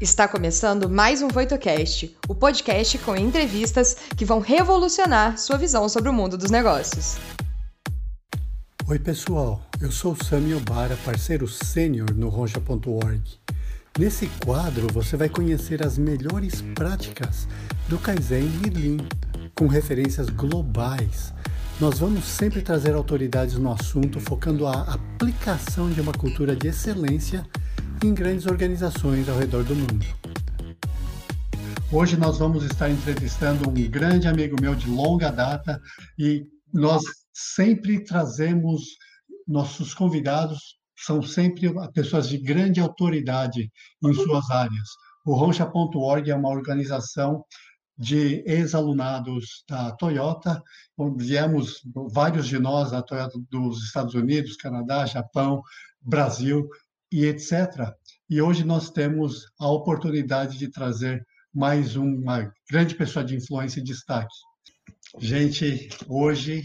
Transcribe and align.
Está 0.00 0.26
começando 0.26 0.88
mais 0.88 1.20
um 1.20 1.28
VoitoCast, 1.28 2.16
o 2.26 2.34
podcast 2.34 2.96
com 3.00 3.14
entrevistas 3.14 3.94
que 4.16 4.24
vão 4.24 4.40
revolucionar 4.40 5.36
sua 5.36 5.58
visão 5.58 5.90
sobre 5.90 6.08
o 6.08 6.12
mundo 6.12 6.38
dos 6.38 6.50
negócios. 6.50 7.18
Oi, 8.88 8.98
pessoal. 8.98 9.60
Eu 9.78 9.92
sou 9.92 10.16
Sami 10.16 10.54
Obara, 10.54 10.96
parceiro 11.04 11.46
sênior 11.46 12.14
no 12.14 12.30
Roncha.org. 12.30 13.20
Nesse 13.98 14.26
quadro, 14.42 14.86
você 14.90 15.18
vai 15.18 15.28
conhecer 15.28 15.84
as 15.86 15.98
melhores 15.98 16.62
práticas 16.74 17.46
do 17.86 17.98
Kaizen 17.98 18.50
e 18.64 18.70
Lean, 18.70 19.06
com 19.54 19.66
referências 19.66 20.30
globais. 20.30 21.34
Nós 21.78 21.98
vamos 21.98 22.24
sempre 22.24 22.62
trazer 22.62 22.94
autoridades 22.94 23.58
no 23.58 23.70
assunto, 23.70 24.18
focando 24.18 24.66
a 24.66 24.80
aplicação 24.80 25.90
de 25.90 26.00
uma 26.00 26.12
cultura 26.12 26.56
de 26.56 26.68
excelência 26.68 27.46
em 28.02 28.14
grandes 28.14 28.46
organizações 28.46 29.28
ao 29.28 29.38
redor 29.38 29.62
do 29.64 29.74
mundo. 29.74 30.06
Hoje 31.92 32.16
nós 32.16 32.38
vamos 32.38 32.64
estar 32.64 32.88
entrevistando 32.88 33.68
um 33.68 33.74
grande 33.88 34.26
amigo 34.26 34.56
meu 34.60 34.74
de 34.74 34.88
longa 34.88 35.30
data 35.30 35.80
e 36.18 36.46
nós 36.72 37.02
sempre 37.32 38.02
trazemos 38.04 38.82
nossos 39.46 39.92
convidados 39.92 40.78
são 40.96 41.22
sempre 41.22 41.72
pessoas 41.92 42.28
de 42.28 42.38
grande 42.38 42.80
autoridade 42.80 43.70
em 44.04 44.14
suas 44.14 44.50
áreas. 44.50 44.88
O 45.24 45.34
Roncha.org 45.34 46.30
é 46.30 46.34
uma 46.34 46.50
organização 46.50 47.44
de 47.96 48.42
ex-alunados 48.46 49.64
da 49.68 49.92
Toyota. 49.92 50.62
Viemos 51.16 51.80
vários 52.12 52.46
de 52.46 52.58
nós 52.58 52.90
da 52.90 53.02
Toyota 53.02 53.38
dos 53.50 53.82
Estados 53.84 54.14
Unidos, 54.14 54.56
Canadá, 54.56 55.04
Japão, 55.06 55.62
Brasil, 56.00 56.68
e 57.12 57.26
etc. 57.26 57.92
E 58.28 58.40
hoje 58.40 58.64
nós 58.64 58.90
temos 58.90 59.46
a 59.58 59.68
oportunidade 59.70 60.58
de 60.58 60.70
trazer 60.70 61.24
mais 61.52 61.96
uma 61.96 62.52
grande 62.70 62.94
pessoa 62.94 63.24
de 63.24 63.36
influência 63.36 63.80
e 63.80 63.84
destaque. 63.84 64.34
Gente, 65.18 65.88
hoje 66.08 66.62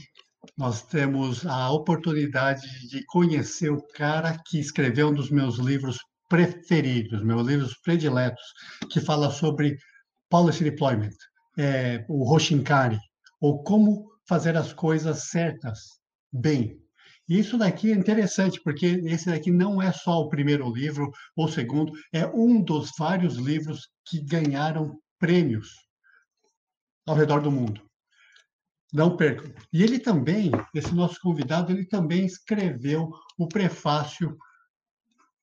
nós 0.57 0.83
temos 0.83 1.45
a 1.45 1.71
oportunidade 1.71 2.61
de 2.87 3.03
conhecer 3.05 3.71
o 3.71 3.81
cara 3.93 4.37
que 4.45 4.59
escreveu 4.59 5.09
um 5.09 5.13
dos 5.13 5.31
meus 5.31 5.57
livros 5.57 5.97
preferidos, 6.29 7.23
meus 7.23 7.45
livros 7.47 7.75
prediletos, 7.83 8.43
que 8.91 8.99
fala 8.99 9.31
sobre 9.31 9.77
policy 10.29 10.63
deployment, 10.63 11.15
é, 11.57 12.05
o 12.07 12.31
Hoshinkari, 12.31 12.99
ou 13.41 13.63
como 13.63 14.05
fazer 14.27 14.55
as 14.55 14.73
coisas 14.73 15.29
certas, 15.29 15.79
bem, 16.31 16.79
isso 17.27 17.57
daqui 17.57 17.91
é 17.91 17.95
interessante, 17.95 18.61
porque 18.61 18.85
esse 19.05 19.25
daqui 19.27 19.51
não 19.51 19.81
é 19.81 19.91
só 19.91 20.21
o 20.21 20.29
primeiro 20.29 20.71
livro 20.71 21.11
ou 21.35 21.47
segundo, 21.47 21.91
é 22.13 22.25
um 22.27 22.61
dos 22.61 22.91
vários 22.97 23.35
livros 23.35 23.89
que 24.05 24.21
ganharam 24.23 24.99
prêmios 25.19 25.69
ao 27.07 27.15
redor 27.15 27.41
do 27.41 27.51
mundo. 27.51 27.81
Não 28.93 29.17
percam. 29.17 29.51
E 29.73 29.83
ele 29.83 29.99
também, 29.99 30.51
esse 30.73 30.93
nosso 30.93 31.19
convidado, 31.19 31.71
ele 31.71 31.85
também 31.85 32.25
escreveu 32.25 33.11
o 33.37 33.47
prefácio 33.47 34.37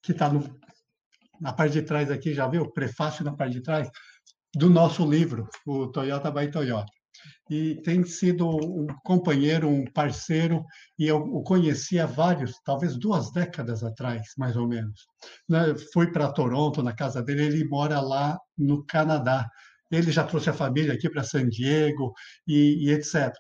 que 0.03 0.13
está 0.13 0.31
na 1.41 1.53
parte 1.53 1.73
de 1.75 1.83
trás 1.83 2.11
aqui, 2.11 2.33
já 2.33 2.47
viu? 2.47 2.71
Prefácio 2.73 3.25
na 3.25 3.35
parte 3.35 3.55
de 3.55 3.63
trás 3.63 3.91
do 4.55 4.71
nosso 4.71 5.09
livro, 5.09 5.49
o 5.67 5.89
Toyota 5.89 6.31
by 6.31 6.51
Toyota 6.51 6.93
e 7.51 7.77
tem 7.83 8.05
sido 8.05 8.49
um 8.49 8.87
companheiro, 9.05 9.69
um 9.69 9.85
parceiro, 9.85 10.65
e 10.99 11.07
eu 11.07 11.19
o 11.19 11.43
conheci 11.43 11.99
há 11.99 12.07
vários, 12.07 12.59
talvez 12.65 12.97
duas 12.97 13.31
décadas 13.31 13.85
atrás, 13.85 14.33
mais 14.39 14.57
ou 14.57 14.67
menos. 14.67 15.07
Né, 15.49 15.75
fui 15.93 16.11
para 16.11 16.33
Toronto, 16.33 16.83
na 16.83 16.95
casa 16.95 17.23
dele, 17.23 17.45
ele 17.45 17.69
mora 17.69 18.01
lá 18.01 18.39
no 18.57 18.85
Canadá. 18.85 19.49
Ele 19.91 20.11
já 20.11 20.25
trouxe 20.25 20.49
a 20.51 20.55
família 20.55 20.95
aqui 20.95 21.11
para 21.11 21.23
San 21.23 21.49
Diego 21.49 22.15
e, 22.47 22.87
e 22.87 22.91
etc. 22.91 23.31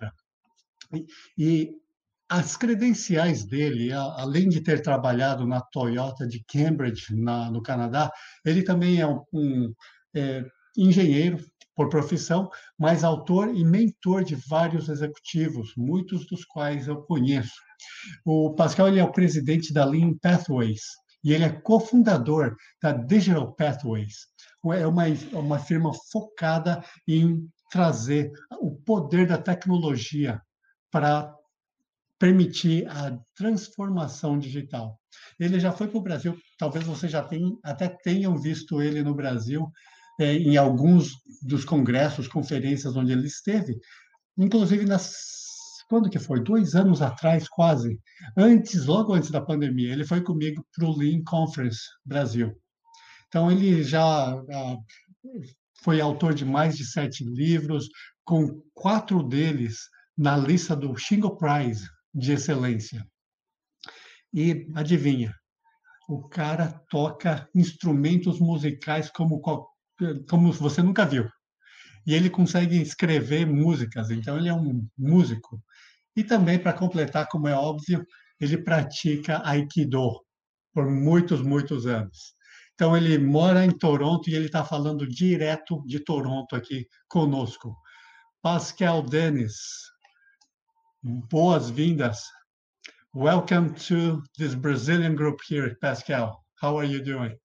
E, 0.93 1.07
e, 1.39 1.83
as 2.29 2.57
credenciais 2.57 3.45
dele, 3.45 3.93
além 3.93 4.49
de 4.49 4.63
ter 4.63 4.81
trabalhado 4.81 5.47
na 5.47 5.61
Toyota 5.61 6.27
de 6.27 6.43
Cambridge, 6.45 7.15
na, 7.15 7.51
no 7.51 7.63
Canadá, 7.63 8.11
ele 8.43 8.63
também 8.63 9.01
é 9.01 9.07
um, 9.07 9.23
um 9.31 9.75
é, 10.15 10.43
engenheiro, 10.77 11.39
por 11.75 11.89
profissão, 11.89 12.51
mas 12.79 13.05
autor 13.05 13.55
e 13.55 13.65
mentor 13.65 14.25
de 14.25 14.35
vários 14.35 14.89
executivos, 14.89 15.73
muitos 15.77 16.27
dos 16.27 16.45
quais 16.45 16.87
eu 16.87 17.03
conheço. 17.03 17.55
O 18.25 18.55
Pascal 18.55 18.89
ele 18.89 19.01
é 19.01 19.05
o 19.05 19.13
presidente 19.13 19.73
da 19.73 19.85
Lean 19.85 20.15
Pathways 20.21 20.83
e 21.25 21.33
ele 21.33 21.45
é 21.45 21.51
cofundador 21.51 22.57
da 22.83 22.93
Digital 22.93 23.53
Pathways. 23.55 24.27
É 24.75 24.87
uma, 24.87 25.05
uma 25.33 25.59
firma 25.59 25.93
focada 26.11 26.85
em 27.09 27.49
trazer 27.71 28.31
o 28.61 28.71
poder 28.71 29.27
da 29.27 29.39
tecnologia 29.39 30.41
para 30.91 31.35
permitir 32.19 32.87
a 32.89 33.19
transformação 33.35 34.39
digital. 34.39 35.01
Ele 35.41 35.59
já 35.59 35.73
foi 35.73 35.89
para 35.89 35.99
o 35.99 36.03
Brasil, 36.03 36.39
talvez 36.57 36.85
você 36.85 37.09
já 37.09 37.23
tenha, 37.23 37.51
até 37.65 37.89
tenham 37.89 38.37
visto 38.39 38.81
ele 38.81 39.03
no 39.03 39.15
Brasil 39.15 39.69
em 40.19 40.57
alguns 40.57 41.13
dos 41.43 41.65
congressos, 41.65 42.29
conferências 42.29 42.97
onde 42.97 43.13
ele 43.13 43.27
esteve, 43.27 43.77
inclusive 44.37 44.85
nas 44.85 45.43
quando 45.93 46.09
que 46.09 46.19
foi? 46.19 46.43
Dois 46.43 46.75
anos 46.75 47.03
atrás, 47.03 47.47
quase. 47.51 48.01
Antes, 48.35 48.87
logo 48.87 49.13
antes 49.13 49.31
da 49.31 49.43
pandemia, 49.43 49.93
ele 49.93 50.07
foi 50.07 50.23
comigo 50.23 50.67
para 50.75 50.87
o 50.87 50.97
Lean 50.97 51.23
Conference 51.23 51.81
Brasil. 52.03 52.59
Então, 53.29 53.53
ele 53.53 53.85
já 53.85 54.33
ah, 54.33 54.77
foi 55.83 56.01
autor 56.01 56.33
de 56.33 56.47
mais 56.47 56.79
de 56.79 56.87
sete 56.87 57.23
livros, 57.23 57.91
com 58.25 58.63
quatro 58.73 59.23
deles 59.23 59.81
na 60.17 60.35
lista 60.35 60.75
do 60.75 60.97
Shingo 60.97 61.37
Prize 61.37 61.87
de 62.15 62.33
excelência. 62.33 63.07
E 64.33 64.67
adivinha, 64.75 65.35
o 66.09 66.27
cara 66.27 66.81
toca 66.89 67.47
instrumentos 67.55 68.41
musicais 68.41 69.11
como 69.11 69.43
como 70.29 70.53
você 70.53 70.83
nunca 70.83 71.05
viu. 71.05 71.29
E 72.07 72.15
ele 72.15 72.29
consegue 72.29 72.81
escrever 72.81 73.47
músicas, 73.47 74.11
então 74.11 74.37
ele 74.37 74.49
é 74.49 74.55
um 74.55 74.87
músico. 74.99 75.63
E 76.17 76.25
também, 76.25 76.59
para 76.59 76.73
completar, 76.73 77.29
como 77.29 77.49
é 77.49 77.55
óbvio, 77.55 78.05
ele 78.41 78.59
pratica 78.59 79.41
Aikido 79.45 80.21
por 80.75 80.91
muitos, 80.91 81.41
muitos 81.43 81.87
anos. 81.87 82.35
Então, 82.75 82.97
ele 82.97 83.19
mora 83.19 83.65
em 83.65 83.71
Toronto 83.71 84.29
e 84.29 84.35
ele 84.35 84.47
está 84.47 84.65
falando 84.65 85.07
direto 85.07 85.83
de 85.87 86.01
Toronto 86.01 86.57
aqui 86.57 86.87
conosco. 87.09 87.77
Pascal 88.43 89.03
Dennis, 89.03 89.55
boas-vindas. 91.03 92.25
Welcome 93.15 93.75
to 93.89 94.23
this 94.37 94.55
Brazilian 94.55 95.15
group 95.15 95.41
here, 95.49 95.77
Pascal. 95.81 96.43
How 96.61 96.79
are 96.79 96.89
you 96.89 97.05
doing? 97.05 97.42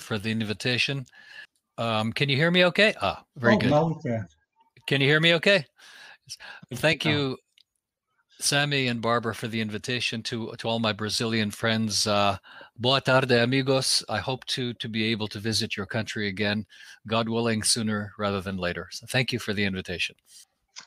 For 0.00 0.18
the 0.18 0.30
invitation. 0.30 1.06
Um, 1.78 2.12
can 2.12 2.28
you 2.28 2.36
hear 2.36 2.50
me 2.50 2.64
okay? 2.66 2.94
Ah, 3.00 3.24
very 3.36 3.54
oh, 3.54 3.58
good. 3.58 3.70
Now 3.70 3.86
we 3.88 3.94
can. 4.02 4.26
Can 4.86 5.00
you 5.00 5.06
hear 5.06 5.20
me 5.20 5.34
okay? 5.34 5.64
Thank 6.74 7.04
you, 7.04 7.36
Sammy 8.38 8.88
and 8.88 9.00
Barbara, 9.00 9.34
for 9.34 9.48
the 9.48 9.60
invitation 9.60 10.22
to 10.24 10.54
to 10.58 10.68
all 10.68 10.78
my 10.78 10.92
Brazilian 10.92 11.50
friends. 11.50 12.06
Uh, 12.06 12.36
boa 12.76 13.00
tarde, 13.00 13.32
amigos. 13.32 14.04
I 14.08 14.18
hope 14.18 14.44
to 14.46 14.74
to 14.74 14.88
be 14.88 15.04
able 15.04 15.28
to 15.28 15.38
visit 15.38 15.76
your 15.76 15.86
country 15.86 16.28
again, 16.28 16.66
God 17.06 17.28
willing, 17.28 17.62
sooner 17.62 18.12
rather 18.18 18.40
than 18.40 18.56
later. 18.56 18.88
So 18.90 19.06
thank 19.08 19.32
you 19.32 19.38
for 19.38 19.52
the 19.52 19.64
invitation. 19.64 20.16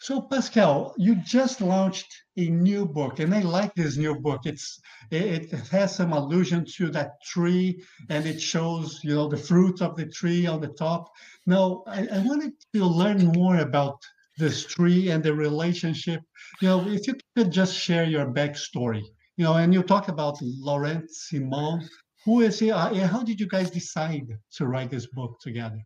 So 0.01 0.21
Pascal, 0.21 0.93
you 0.97 1.15
just 1.15 1.61
launched 1.61 2.07
a 2.35 2.49
new 2.49 2.85
book, 2.85 3.19
and 3.19 3.33
I 3.33 3.41
like 3.41 3.73
this 3.73 3.97
new 3.97 4.15
book. 4.15 4.41
It's 4.45 4.79
it, 5.11 5.51
has 5.51 5.95
some 5.95 6.13
allusion 6.13 6.65
to 6.75 6.89
that 6.91 7.21
tree, 7.25 7.83
and 8.09 8.25
it 8.25 8.41
shows 8.41 8.99
you 9.03 9.15
know 9.15 9.27
the 9.27 9.37
fruit 9.37 9.81
of 9.81 9.95
the 9.95 10.05
tree 10.05 10.45
on 10.45 10.61
the 10.61 10.73
top. 10.73 11.09
Now, 11.45 11.83
I, 11.87 12.07
I 12.07 12.19
wanted 12.19 12.53
to 12.73 12.85
learn 12.85 13.27
more 13.27 13.57
about 13.57 13.97
this 14.37 14.65
tree 14.65 15.09
and 15.09 15.23
the 15.23 15.33
relationship. 15.33 16.21
You 16.61 16.67
know, 16.67 16.87
if 16.87 17.07
you 17.07 17.15
could 17.35 17.51
just 17.51 17.73
share 17.73 18.05
your 18.05 18.27
backstory. 18.27 19.03
You 19.37 19.45
know, 19.45 19.53
and 19.53 19.73
you 19.73 19.83
talk 19.83 20.07
about 20.07 20.37
Laurent 20.41 21.09
Simon. 21.11 21.87
Who 22.25 22.41
is 22.41 22.59
he? 22.59 22.71
Uh, 22.71 23.07
how 23.07 23.23
did 23.23 23.39
you 23.39 23.47
guys 23.47 23.69
decide 23.69 24.27
to 24.53 24.67
write 24.67 24.89
this 24.89 25.05
book 25.07 25.39
together? 25.39 25.79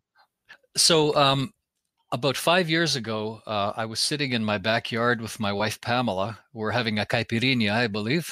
So 0.78 1.14
um, 1.16 1.52
about 2.12 2.38
five 2.38 2.70
years 2.70 2.96
ago, 2.96 3.42
uh, 3.46 3.74
I 3.76 3.86
was 3.86 4.00
sitting 4.00 4.34
in 4.34 4.44
my 4.44 4.58
backyard 4.58 5.22
with 5.22 5.40
my 5.40 5.54
wife 5.54 5.80
Pamela. 5.82 6.38
We're 6.54 6.72
having 6.72 7.00
a 7.00 7.06
caipirinha, 7.06 7.72
I 7.72 7.88
believe. 7.88 8.30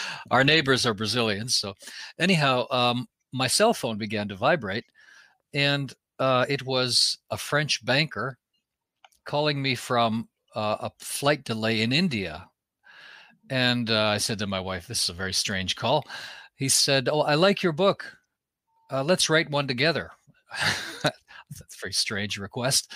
Our 0.30 0.44
neighbors 0.44 0.86
are 0.86 0.94
Brazilians, 0.94 1.56
so 1.56 1.74
anyhow, 2.18 2.66
um, 2.70 3.06
my 3.32 3.46
cell 3.46 3.74
phone 3.74 3.98
began 3.98 4.28
to 4.28 4.36
vibrate, 4.36 4.84
and 5.54 5.92
uh, 6.18 6.46
it 6.48 6.64
was 6.64 7.18
a 7.30 7.36
French 7.36 7.84
banker 7.84 8.38
calling 9.24 9.60
me 9.60 9.74
from 9.74 10.28
uh, 10.54 10.76
a 10.80 10.90
flight 11.00 11.44
delay 11.44 11.82
in 11.82 11.92
India. 11.92 12.48
And 13.50 13.90
uh, 13.90 14.06
I 14.06 14.18
said 14.18 14.38
to 14.40 14.46
my 14.46 14.60
wife, 14.60 14.86
"This 14.86 15.02
is 15.04 15.08
a 15.08 15.14
very 15.14 15.32
strange 15.32 15.76
call." 15.76 16.06
He 16.56 16.68
said, 16.68 17.08
"Oh, 17.10 17.22
I 17.22 17.34
like 17.34 17.62
your 17.62 17.72
book." 17.72 18.18
uh, 18.92 19.02
let's 19.02 19.30
write 19.30 19.50
one 19.50 19.66
together. 19.66 20.10
That's 21.58 21.76
a 21.76 21.80
very 21.80 21.92
strange 21.92 22.38
request. 22.38 22.92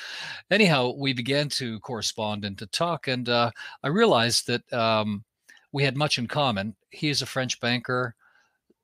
Anyhow, 0.50 0.94
we 0.96 1.12
began 1.12 1.48
to 1.50 1.80
correspond 1.80 2.44
and 2.44 2.58
to 2.58 2.66
talk, 2.66 3.08
and 3.08 3.28
uh, 3.28 3.50
I 3.82 3.88
realized 3.88 4.46
that 4.46 4.72
um, 4.72 5.24
we 5.72 5.84
had 5.84 5.96
much 5.96 6.18
in 6.18 6.26
common. 6.26 6.74
He 6.90 7.08
is 7.08 7.22
a 7.22 7.26
French 7.26 7.60
banker 7.60 8.14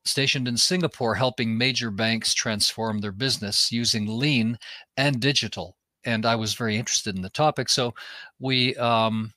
stationed 0.05 0.49
in 0.49 0.57
Singapore, 0.57 1.15
helping 1.15 1.57
major 1.57 1.91
banks 1.91 2.35
transform 2.35 2.99
their 2.99 3.13
business 3.13 3.71
using 3.71 4.07
lean 4.07 4.59
and 4.97 5.21
digital. 5.21 5.77
And 6.05 6.27
I 6.27 6.35
was 6.35 6.55
very 6.55 6.77
interested 6.77 7.15
in 7.15 7.23
the 7.23 7.31
topic, 7.31 7.69
so 7.69 7.95
we 8.41 8.75
um, 8.77 9.33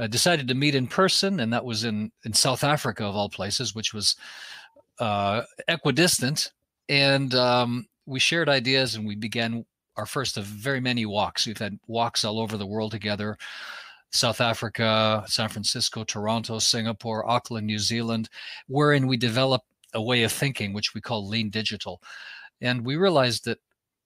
uh, 0.00 0.06
decided 0.08 0.48
to 0.48 0.54
meet 0.54 0.74
in 0.74 0.86
person, 0.86 1.40
and 1.40 1.52
that 1.52 1.64
was 1.64 1.84
in 1.84 2.10
in 2.24 2.32
South 2.32 2.64
Africa 2.64 3.04
of 3.04 3.14
all 3.14 3.28
places, 3.28 3.74
which 3.74 3.94
was 3.94 4.16
uh, 4.98 5.42
equidistant. 5.68 6.52
And 6.88 7.34
um, 7.34 7.86
we 8.06 8.18
shared 8.18 8.48
ideas, 8.48 8.96
and 8.96 9.06
we 9.06 9.14
began 9.14 9.64
our 9.98 10.06
first 10.06 10.36
of 10.38 10.44
very 10.44 10.80
many 10.80 11.04
walks. 11.04 11.46
We've 11.46 11.58
had 11.58 11.78
walks 11.86 12.24
all 12.24 12.40
over 12.40 12.56
the 12.56 12.66
world 12.66 12.92
together. 12.92 13.36
South 14.10 14.40
Africa, 14.40 15.22
San 15.26 15.50
Francisco, 15.50 16.02
Toronto, 16.02 16.58
Singapore, 16.58 17.28
Auckland, 17.28 17.66
New 17.66 17.78
Zealand, 17.78 18.30
wherein 18.66 19.06
we 19.06 19.18
develop 19.18 19.62
a 19.92 20.00
way 20.00 20.22
of 20.22 20.32
thinking, 20.32 20.72
which 20.72 20.94
we 20.94 21.00
call 21.00 21.28
lean 21.28 21.50
digital. 21.50 22.00
And 22.62 22.86
we 22.86 22.96
realized 22.96 23.44
that 23.44 23.58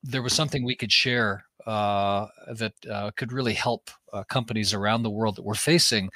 there 0.03 0.23
was 0.23 0.33
something 0.33 0.65
we 0.65 0.75
could 0.75 0.91
share 0.91 1.45
uh, 1.67 2.27
that 2.55 2.73
uh, 2.91 3.13
could 3.17 3.33
really 3.33 3.55
help 3.55 3.91
uh, 4.13 4.25
companies 4.25 4.75
around 4.75 5.05
the 5.05 5.11
world 5.11 5.37
that 5.37 5.45
were 5.45 5.55
facing 5.55 6.11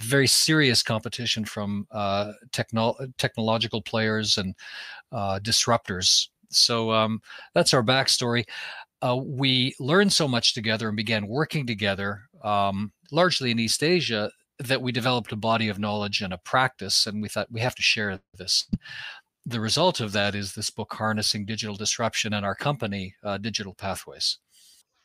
very 0.00 0.26
serious 0.26 0.82
competition 0.82 1.44
from 1.44 1.86
uh, 1.90 2.32
techno- 2.50 2.96
technological 3.18 3.80
players 3.80 4.36
and 4.36 4.54
uh, 5.12 5.38
disruptors. 5.42 6.28
So 6.50 6.90
um, 6.92 7.22
that's 7.54 7.72
our 7.72 7.82
backstory. 7.82 8.44
Uh, 9.02 9.16
we 9.16 9.74
learned 9.80 10.12
so 10.12 10.28
much 10.28 10.54
together 10.54 10.88
and 10.88 10.96
began 10.96 11.26
working 11.26 11.66
together, 11.66 12.22
um, 12.44 12.92
largely 13.10 13.50
in 13.50 13.58
East 13.58 13.82
Asia, 13.82 14.30
that 14.58 14.80
we 14.80 14.92
developed 14.92 15.32
a 15.32 15.36
body 15.36 15.68
of 15.68 15.78
knowledge 15.78 16.20
and 16.20 16.32
a 16.32 16.38
practice. 16.38 17.06
And 17.06 17.20
we 17.20 17.28
thought 17.28 17.50
we 17.50 17.60
have 17.60 17.74
to 17.74 17.82
share 17.82 18.20
this 18.38 18.68
the 19.44 19.60
result 19.60 20.00
of 20.00 20.12
that 20.12 20.34
is 20.34 20.54
this 20.54 20.70
book, 20.70 20.92
Harnessing 20.92 21.44
Digital 21.44 21.74
Disruption, 21.74 22.32
and 22.34 22.46
our 22.46 22.54
company, 22.54 23.14
uh, 23.24 23.38
Digital 23.38 23.74
Pathways. 23.74 24.38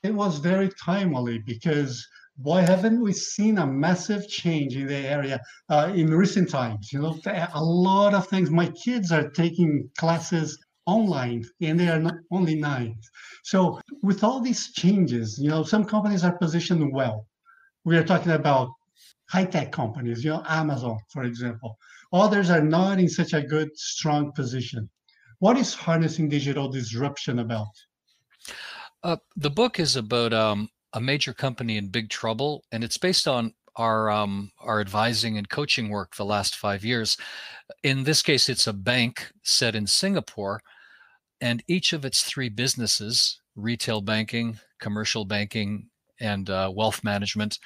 It 0.03 0.13
was 0.13 0.37
very 0.37 0.69
timely 0.83 1.39
because 1.39 2.07
why 2.37 2.61
haven't 2.61 3.01
we 3.01 3.13
seen 3.13 3.57
a 3.57 3.65
massive 3.65 4.27
change 4.27 4.75
in 4.75 4.85
the 4.85 4.95
area 4.95 5.41
uh, 5.69 5.91
in 5.95 6.13
recent 6.13 6.49
times? 6.49 6.93
You 6.93 7.01
know, 7.01 7.19
a 7.25 7.63
lot 7.63 8.13
of 8.13 8.27
things. 8.27 8.51
My 8.51 8.69
kids 8.69 9.11
are 9.11 9.29
taking 9.29 9.89
classes 9.97 10.57
online 10.87 11.45
and 11.61 11.79
they 11.79 11.89
are 11.89 11.99
not 11.99 12.15
only 12.31 12.55
nine. 12.55 12.97
So, 13.43 13.79
with 14.01 14.23
all 14.23 14.39
these 14.39 14.71
changes, 14.73 15.37
you 15.37 15.49
know, 15.49 15.63
some 15.63 15.85
companies 15.85 16.23
are 16.23 16.37
positioned 16.37 16.91
well. 16.91 17.27
We 17.85 17.97
are 17.97 18.03
talking 18.03 18.31
about 18.31 18.69
high 19.29 19.45
tech 19.45 19.71
companies, 19.71 20.23
you 20.23 20.31
know, 20.31 20.43
Amazon, 20.47 20.97
for 21.09 21.23
example. 21.23 21.77
Others 22.13 22.49
are 22.49 22.61
not 22.61 22.99
in 22.99 23.09
such 23.09 23.33
a 23.33 23.41
good, 23.41 23.69
strong 23.75 24.31
position. 24.31 24.89
What 25.39 25.57
is 25.57 25.73
harnessing 25.73 26.29
digital 26.29 26.69
disruption 26.69 27.39
about? 27.39 27.67
Uh, 29.03 29.17
the 29.35 29.49
book 29.49 29.79
is 29.79 29.95
about 29.95 30.33
um, 30.33 30.69
a 30.93 31.01
major 31.01 31.33
company 31.33 31.77
in 31.77 31.89
big 31.89 32.09
trouble, 32.09 32.63
and 32.71 32.83
it's 32.83 32.97
based 32.97 33.27
on 33.27 33.53
our 33.75 34.09
um, 34.09 34.51
our 34.59 34.81
advising 34.81 35.37
and 35.37 35.49
coaching 35.49 35.89
work 35.89 36.15
the 36.15 36.25
last 36.25 36.55
five 36.55 36.83
years. 36.83 37.17
In 37.83 38.03
this 38.03 38.21
case, 38.21 38.49
it's 38.49 38.67
a 38.67 38.73
bank 38.73 39.31
set 39.43 39.75
in 39.75 39.85
Singapore, 39.85 40.61
and 41.41 41.63
each 41.67 41.93
of 41.93 42.05
its 42.05 42.23
three 42.23 42.49
businesses 42.49 43.39
retail 43.55 44.01
banking, 44.01 44.59
commercial 44.79 45.25
banking, 45.25 45.89
and 46.19 46.49
uh, 46.49 46.71
wealth 46.73 47.03
management 47.03 47.59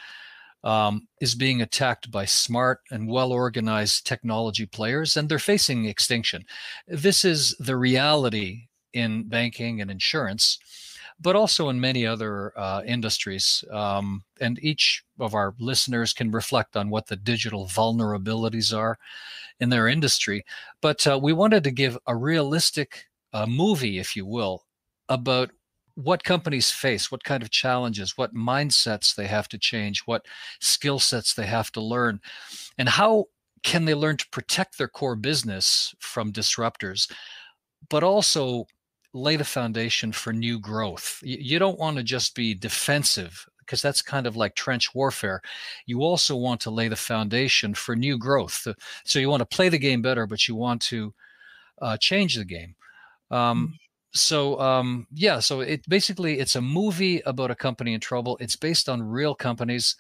um, 0.64 1.08
is 1.20 1.36
being 1.36 1.62
attacked 1.62 2.12
by 2.12 2.26
smart 2.26 2.82
and 2.92 3.10
well 3.10 3.32
organized 3.32 4.06
technology 4.06 4.66
players, 4.66 5.18
and 5.18 5.28
they're 5.28 5.40
facing 5.40 5.86
extinction. 5.86 6.44
This 6.88 7.26
is 7.26 7.56
the 7.60 7.78
reality 7.78 8.68
in 8.94 9.28
banking 9.28 9.82
and 9.82 9.90
insurance, 9.90 10.60
but 11.20 11.36
also 11.36 11.70
in 11.70 11.80
many 11.80 12.06
other 12.06 12.58
uh, 12.58 12.82
industries. 12.86 13.64
Um, 13.72 14.24
and 14.40 14.60
each 14.62 15.04
of 15.20 15.34
our 15.34 15.54
listeners 15.60 16.14
can 16.14 16.32
reflect 16.32 16.76
on 16.76 16.90
what 16.90 17.08
the 17.08 17.16
digital 17.16 17.68
vulnerabilities 17.68 18.76
are 18.76 18.98
in 19.60 19.70
their 19.70 19.88
industry. 19.88 20.44
But 20.82 21.06
uh, 21.08 21.20
we 21.22 21.34
wanted 21.34 21.64
to 21.64 21.72
give 21.72 21.98
a 22.08 22.16
realistic 22.16 23.06
uh, 23.34 23.46
movie, 23.46 24.00
if 24.00 24.16
you 24.16 24.26
will, 24.26 24.66
about 25.10 25.52
what 25.96 26.24
companies 26.24 26.72
face, 26.72 27.12
what 27.12 27.24
kind 27.24 27.44
of 27.44 27.52
challenges, 27.52 28.18
what 28.18 28.34
mindsets 28.34 29.16
they 29.16 29.28
have 29.28 29.48
to 29.50 29.58
change, 29.58 30.02
what 30.02 30.26
skill 30.60 31.00
sets 31.00 31.34
they 31.34 31.46
have 31.46 31.72
to 31.72 31.82
learn, 31.82 32.20
and 32.78 32.90
how 32.90 33.26
can 33.64 33.86
they 33.86 33.94
learn 33.94 34.18
to 34.18 34.30
protect 34.30 34.78
their 34.78 34.88
core 34.88 35.16
business 35.16 35.94
from 36.00 36.32
disruptors, 36.32 37.12
but 37.90 38.04
also 38.04 38.66
lay 39.14 39.36
the 39.36 39.44
foundation 39.44 40.12
for 40.12 40.32
new 40.32 40.60
growth. 40.60 41.20
You 41.24 41.60
don't 41.60 41.80
want 41.80 41.98
to 41.98 42.04
just 42.04 42.34
be 42.34 42.54
defensive 42.54 43.46
because 43.60 43.82
that's 43.82 44.02
kind 44.02 44.26
of 44.26 44.36
like 44.36 44.56
trench 44.56 44.96
warfare. 44.96 45.42
You 45.86 46.02
also 46.02 46.36
want 46.36 46.62
to 46.62 46.72
lay 46.72 46.88
the 46.88 46.96
foundation 46.96 47.74
for 47.74 47.96
new 47.96 48.18
growth. 48.18 48.68
So 49.06 49.20
you 49.20 49.30
want 49.30 49.42
to 49.42 49.56
play 49.56 49.70
the 49.70 49.78
game 49.78 50.02
better, 50.02 50.26
but 50.26 50.48
you 50.48 50.56
want 50.56 50.82
to 50.84 51.14
uh, 51.82 51.98
change 51.98 52.36
the 52.36 52.46
game. 52.46 52.76
Um, 53.32 53.70
mm 53.70 53.78
so 54.14 54.60
um, 54.60 55.08
yeah 55.14 55.40
so 55.40 55.62
it 55.62 55.88
basically 55.88 56.40
it's 56.40 56.58
a 56.58 56.62
movie 56.62 57.22
about 57.26 57.50
a 57.50 57.56
company 57.56 57.94
in 57.94 58.02
trouble. 58.02 58.38
It's 58.42 58.58
based 58.58 58.90
on 58.90 59.02
real 59.02 59.34
companies. 59.34 59.96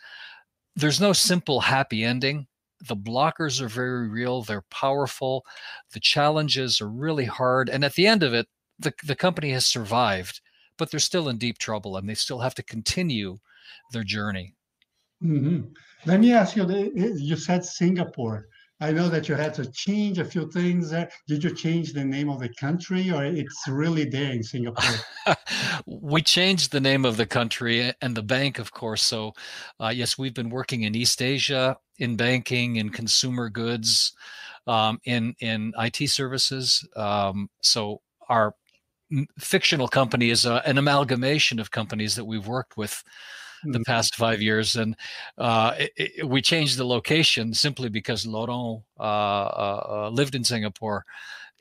There's 0.75 0.99
no 0.99 1.13
simple 1.13 1.61
happy 1.61 2.03
ending. 2.03 2.47
The 2.89 2.97
blockers 2.97 3.61
are 3.61 3.69
very 3.69 4.09
real. 4.09 4.41
They're 4.41 4.65
powerful. 4.69 5.45
The 5.93 6.01
challenges 6.01 6.81
are 6.81 6.89
really 6.89 7.23
hard. 7.23 7.69
And 7.69 7.85
at 7.85 7.93
the 7.93 8.05
end 8.05 8.21
of 8.21 8.33
it 8.33 8.47
the, 8.79 8.93
the 9.05 9.15
company 9.15 9.51
has 9.51 9.65
survived 9.65 10.41
but 10.77 10.89
they're 10.89 10.99
still 10.99 11.29
in 11.29 11.37
deep 11.37 11.59
trouble 11.59 11.97
and 11.97 12.09
they 12.09 12.15
still 12.15 12.39
have 12.39 12.55
to 12.55 12.63
continue 12.63 13.37
their 13.91 14.03
journey. 14.03 14.55
Mm-hmm. 15.23 15.67
let 16.07 16.19
me 16.19 16.33
ask 16.33 16.55
you 16.55 16.91
you 16.95 17.35
said 17.35 17.63
singapore 17.63 18.47
I 18.81 18.91
know 18.91 19.09
that 19.09 19.29
you 19.29 19.35
had 19.35 19.53
to 19.53 19.71
change 19.71 20.17
a 20.17 20.25
few 20.25 20.49
things. 20.49 20.89
Did 21.27 21.43
you 21.43 21.53
change 21.53 21.93
the 21.93 22.03
name 22.03 22.29
of 22.29 22.39
the 22.39 22.49
country 22.49 23.11
or 23.11 23.23
it's 23.23 23.67
really 23.67 24.05
there 24.05 24.31
in 24.31 24.41
Singapore? 24.41 24.83
we 25.85 26.23
changed 26.23 26.71
the 26.71 26.79
name 26.81 27.05
of 27.05 27.15
the 27.15 27.27
country 27.27 27.93
and 28.01 28.15
the 28.15 28.23
bank, 28.23 28.57
of 28.57 28.71
course. 28.71 29.03
So, 29.03 29.33
uh, 29.79 29.89
yes, 29.89 30.17
we've 30.17 30.33
been 30.33 30.50
working 30.50 30.81
in 30.81 30.95
East 30.95 31.21
Asia 31.21 31.77
in 32.00 32.17
banking, 32.17 32.77
in 32.77 32.89
consumer 32.89 33.50
goods, 33.50 34.13
um, 34.65 35.00
in, 35.05 35.35
in 35.39 35.73
IT 35.77 36.09
services. 36.09 36.83
Um, 36.95 37.51
so, 37.61 38.01
our 38.29 38.55
fictional 39.38 39.89
company 39.89 40.31
is 40.31 40.45
a, 40.45 40.67
an 40.67 40.79
amalgamation 40.79 41.59
of 41.59 41.69
companies 41.69 42.15
that 42.15 42.25
we've 42.25 42.47
worked 42.47 42.77
with 42.77 43.03
the 43.63 43.80
mm-hmm. 43.80 43.84
past 43.84 44.15
five 44.15 44.41
years, 44.41 44.75
and 44.75 44.96
uh, 45.38 45.75
it, 45.77 45.91
it, 45.98 46.27
we 46.27 46.41
changed 46.41 46.77
the 46.77 46.86
location 46.86 47.53
simply 47.53 47.89
because 47.89 48.25
Laurent 48.25 48.84
uh, 49.00 49.03
uh, 49.03 49.84
uh, 49.89 50.10
lived 50.10 50.36
in 50.36 50.44
Singapore, 50.44 51.06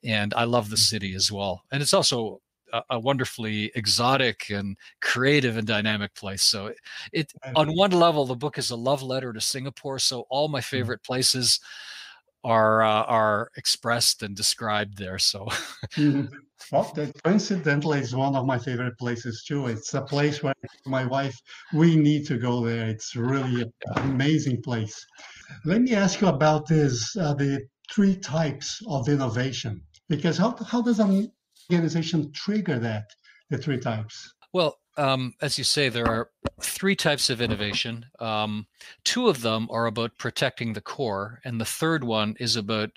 and 0.05 0.33
I 0.35 0.45
love 0.45 0.71
the 0.71 0.77
mm-hmm. 0.77 0.81
city 0.81 1.15
as 1.15 1.31
well. 1.31 1.63
And 1.71 1.83
it's 1.83 1.95
also 1.95 2.41
a, 2.73 2.83
a 2.91 2.99
wonderfully 2.99 3.71
exotic 3.75 4.51
and 4.51 4.77
creative 5.01 5.57
and 5.57 5.67
dynamic 5.67 6.15
place. 6.15 6.43
So 6.43 6.67
it, 6.67 6.79
it 7.13 7.33
on 7.55 7.77
one 7.77 7.93
level, 7.93 8.27
the 8.27 8.37
book 8.37 8.59
is 8.59 8.71
a 8.71 8.77
love 8.77 9.03
letter 9.03 9.33
to 9.33 9.41
Singapore. 9.41 9.99
So 9.99 10.27
all 10.31 10.49
my 10.49 10.61
mm-hmm. 10.61 10.77
favorite 10.77 11.03
places 11.03 11.61
are 12.45 12.83
uh, 12.83 13.03
are 13.03 13.51
expressed 13.57 14.23
and 14.23 14.35
described 14.35 14.97
there. 14.97 15.19
So, 15.19 15.47
mm-hmm. 15.95 16.27
Well, 16.73 16.91
that 16.95 17.23
coincidentally 17.23 17.99
is 18.01 18.15
one 18.15 18.37
of 18.37 18.47
my 18.47 18.59
favorite 18.59 18.97
places 18.99 19.45
too. 19.47 19.67
It's 19.67 19.95
a 19.95 20.03
place 20.03 20.43
where 20.43 20.55
my 20.87 21.05
wife 21.05 21.37
we 21.73 21.97
need 21.97 22.27
to 22.27 22.39
go 22.39 22.65
there. 22.65 22.89
It's 22.89 23.17
really 23.17 23.63
an 23.63 23.73
amazing 23.97 24.63
place. 24.63 24.95
Let 25.65 25.83
me 25.83 25.95
ask 25.95 26.21
you 26.21 26.29
about 26.29 26.67
this: 26.67 27.17
uh, 27.17 27.35
the 27.35 27.67
three 27.93 28.17
types 28.17 28.81
of 28.87 29.09
innovation. 29.09 29.83
Because 30.09 30.39
how 30.39 30.57
how 30.65 30.83
does 30.83 31.01
an 31.01 31.31
organization 31.71 32.33
trigger 32.33 32.79
that? 32.79 33.07
The 33.51 33.59
three 33.59 33.79
types. 33.79 34.33
Well, 34.53 34.79
um, 34.97 35.35
as 35.41 35.59
you 35.59 35.65
say, 35.65 35.89
there 35.89 36.07
are 36.07 36.31
three 36.61 36.97
types 36.97 37.31
of 37.31 37.41
innovation. 37.41 38.07
Um, 38.19 38.67
two 39.05 39.29
of 39.29 39.43
them 39.43 39.69
are 39.71 39.87
about 39.87 40.19
protecting 40.19 40.73
the 40.73 40.81
core, 40.81 41.41
and 41.45 41.61
the 41.61 41.65
third 41.65 42.05
one 42.05 42.37
is 42.39 42.57
about 42.57 42.91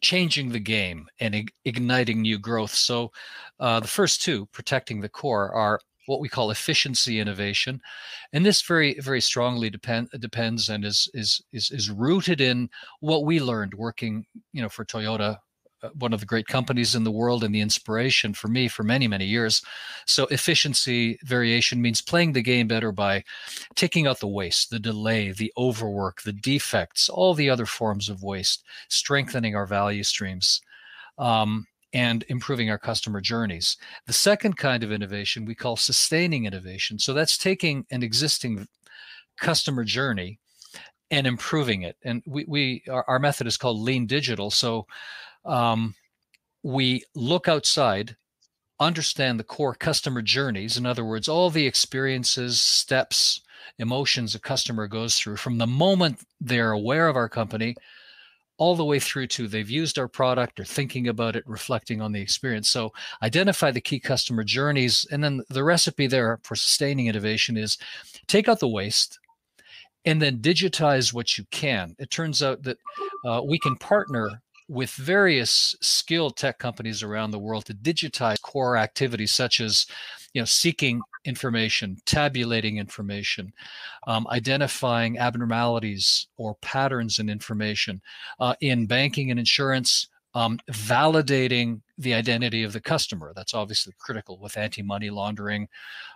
changing 0.00 0.50
the 0.50 0.60
game 0.60 1.06
and 1.20 1.34
ig- 1.34 1.52
igniting 1.64 2.22
new 2.22 2.38
growth. 2.38 2.74
So, 2.74 3.12
uh, 3.60 3.80
the 3.80 3.88
first 3.88 4.22
two, 4.22 4.46
protecting 4.46 5.00
the 5.00 5.08
core, 5.08 5.52
are 5.52 5.80
what 6.06 6.20
we 6.20 6.28
call 6.28 6.50
efficiency 6.50 7.18
innovation, 7.18 7.80
and 8.32 8.44
this 8.44 8.62
very, 8.62 8.98
very 9.00 9.20
strongly 9.20 9.70
depend, 9.70 10.08
depends 10.18 10.68
and 10.68 10.84
is, 10.84 11.08
is 11.14 11.42
is 11.52 11.70
is 11.70 11.90
rooted 11.90 12.40
in 12.40 12.68
what 13.00 13.24
we 13.24 13.40
learned 13.40 13.74
working, 13.74 14.26
you 14.52 14.60
know, 14.60 14.68
for 14.68 14.84
Toyota 14.84 15.38
one 15.98 16.12
of 16.12 16.20
the 16.20 16.26
great 16.26 16.46
companies 16.46 16.94
in 16.94 17.04
the 17.04 17.10
world 17.10 17.44
and 17.44 17.54
the 17.54 17.60
inspiration 17.60 18.32
for 18.34 18.48
me 18.48 18.68
for 18.68 18.82
many 18.82 19.06
many 19.08 19.26
years 19.26 19.62
so 20.06 20.26
efficiency 20.26 21.18
variation 21.24 21.80
means 21.80 22.00
playing 22.00 22.32
the 22.32 22.42
game 22.42 22.66
better 22.68 22.92
by 22.92 23.22
taking 23.74 24.06
out 24.06 24.20
the 24.20 24.26
waste 24.26 24.70
the 24.70 24.78
delay 24.78 25.32
the 25.32 25.52
overwork 25.56 26.22
the 26.22 26.32
defects 26.32 27.08
all 27.08 27.34
the 27.34 27.50
other 27.50 27.66
forms 27.66 28.08
of 28.08 28.22
waste 28.22 28.64
strengthening 28.88 29.54
our 29.54 29.66
value 29.66 30.02
streams 30.02 30.60
um, 31.18 31.66
and 31.94 32.24
improving 32.28 32.68
our 32.70 32.78
customer 32.78 33.20
journeys. 33.20 33.76
The 34.06 34.12
second 34.12 34.56
kind 34.56 34.82
of 34.82 34.92
innovation 34.92 35.44
we 35.44 35.54
call 35.54 35.76
sustaining 35.76 36.44
innovation. 36.44 36.98
So 36.98 37.14
that's 37.14 37.38
taking 37.38 37.86
an 37.90 38.02
existing 38.02 38.66
customer 39.38 39.84
journey 39.84 40.40
and 41.10 41.26
improving 41.26 41.82
it. 41.82 41.96
And 42.02 42.22
we, 42.26 42.44
we 42.48 42.84
our, 42.90 43.04
our 43.06 43.18
method 43.20 43.46
is 43.46 43.56
called 43.56 43.78
lean 43.78 44.06
digital. 44.06 44.50
So 44.50 44.86
um, 45.44 45.94
we 46.62 47.04
look 47.14 47.48
outside, 47.48 48.16
understand 48.80 49.38
the 49.38 49.44
core 49.44 49.74
customer 49.74 50.22
journeys. 50.22 50.76
In 50.76 50.86
other 50.86 51.04
words, 51.04 51.28
all 51.28 51.50
the 51.50 51.66
experiences, 51.66 52.60
steps, 52.60 53.40
emotions 53.78 54.34
a 54.34 54.40
customer 54.40 54.86
goes 54.86 55.18
through 55.18 55.36
from 55.36 55.58
the 55.58 55.66
moment 55.66 56.20
they're 56.40 56.72
aware 56.72 57.08
of 57.08 57.16
our 57.16 57.28
company 57.28 57.74
all 58.56 58.76
the 58.76 58.84
way 58.84 59.00
through 59.00 59.26
to 59.26 59.48
they've 59.48 59.70
used 59.70 59.98
our 59.98 60.06
product 60.06 60.60
or 60.60 60.64
thinking 60.64 61.08
about 61.08 61.34
it, 61.34 61.42
reflecting 61.46 62.00
on 62.00 62.12
the 62.12 62.20
experience. 62.20 62.68
So 62.68 62.92
identify 63.22 63.72
the 63.72 63.80
key 63.80 63.98
customer 63.98 64.44
journeys. 64.44 65.06
And 65.10 65.24
then 65.24 65.42
the 65.48 65.64
recipe 65.64 66.06
there 66.06 66.38
for 66.44 66.54
sustaining 66.54 67.08
innovation 67.08 67.56
is 67.56 67.78
take 68.28 68.48
out 68.48 68.60
the 68.60 68.68
waste 68.68 69.18
and 70.04 70.22
then 70.22 70.38
digitize 70.38 71.12
what 71.12 71.36
you 71.36 71.44
can. 71.50 71.96
It 71.98 72.10
turns 72.10 72.42
out 72.42 72.62
that 72.62 72.78
uh, 73.24 73.42
we 73.44 73.58
can 73.58 73.74
partner 73.76 74.40
with 74.68 74.90
various 74.92 75.76
skilled 75.80 76.36
tech 76.36 76.58
companies 76.58 77.02
around 77.02 77.30
the 77.30 77.38
world 77.38 77.66
to 77.66 77.74
digitize 77.74 78.40
core 78.40 78.76
activities 78.76 79.32
such 79.32 79.60
as 79.60 79.86
you 80.32 80.40
know 80.40 80.46
seeking 80.46 81.00
information 81.24 81.96
tabulating 82.06 82.78
information 82.78 83.52
um, 84.06 84.26
identifying 84.30 85.18
abnormalities 85.18 86.28
or 86.36 86.54
patterns 86.56 87.18
in 87.18 87.28
information 87.28 88.00
uh, 88.40 88.54
in 88.60 88.86
banking 88.86 89.30
and 89.30 89.38
insurance 89.38 90.08
um, 90.34 90.58
validating 90.72 91.80
the 91.96 92.12
identity 92.12 92.64
of 92.64 92.72
the 92.72 92.80
customer. 92.80 93.32
That's 93.34 93.54
obviously 93.54 93.94
critical 93.98 94.38
with 94.38 94.56
anti 94.56 94.82
money 94.82 95.10
laundering 95.10 95.68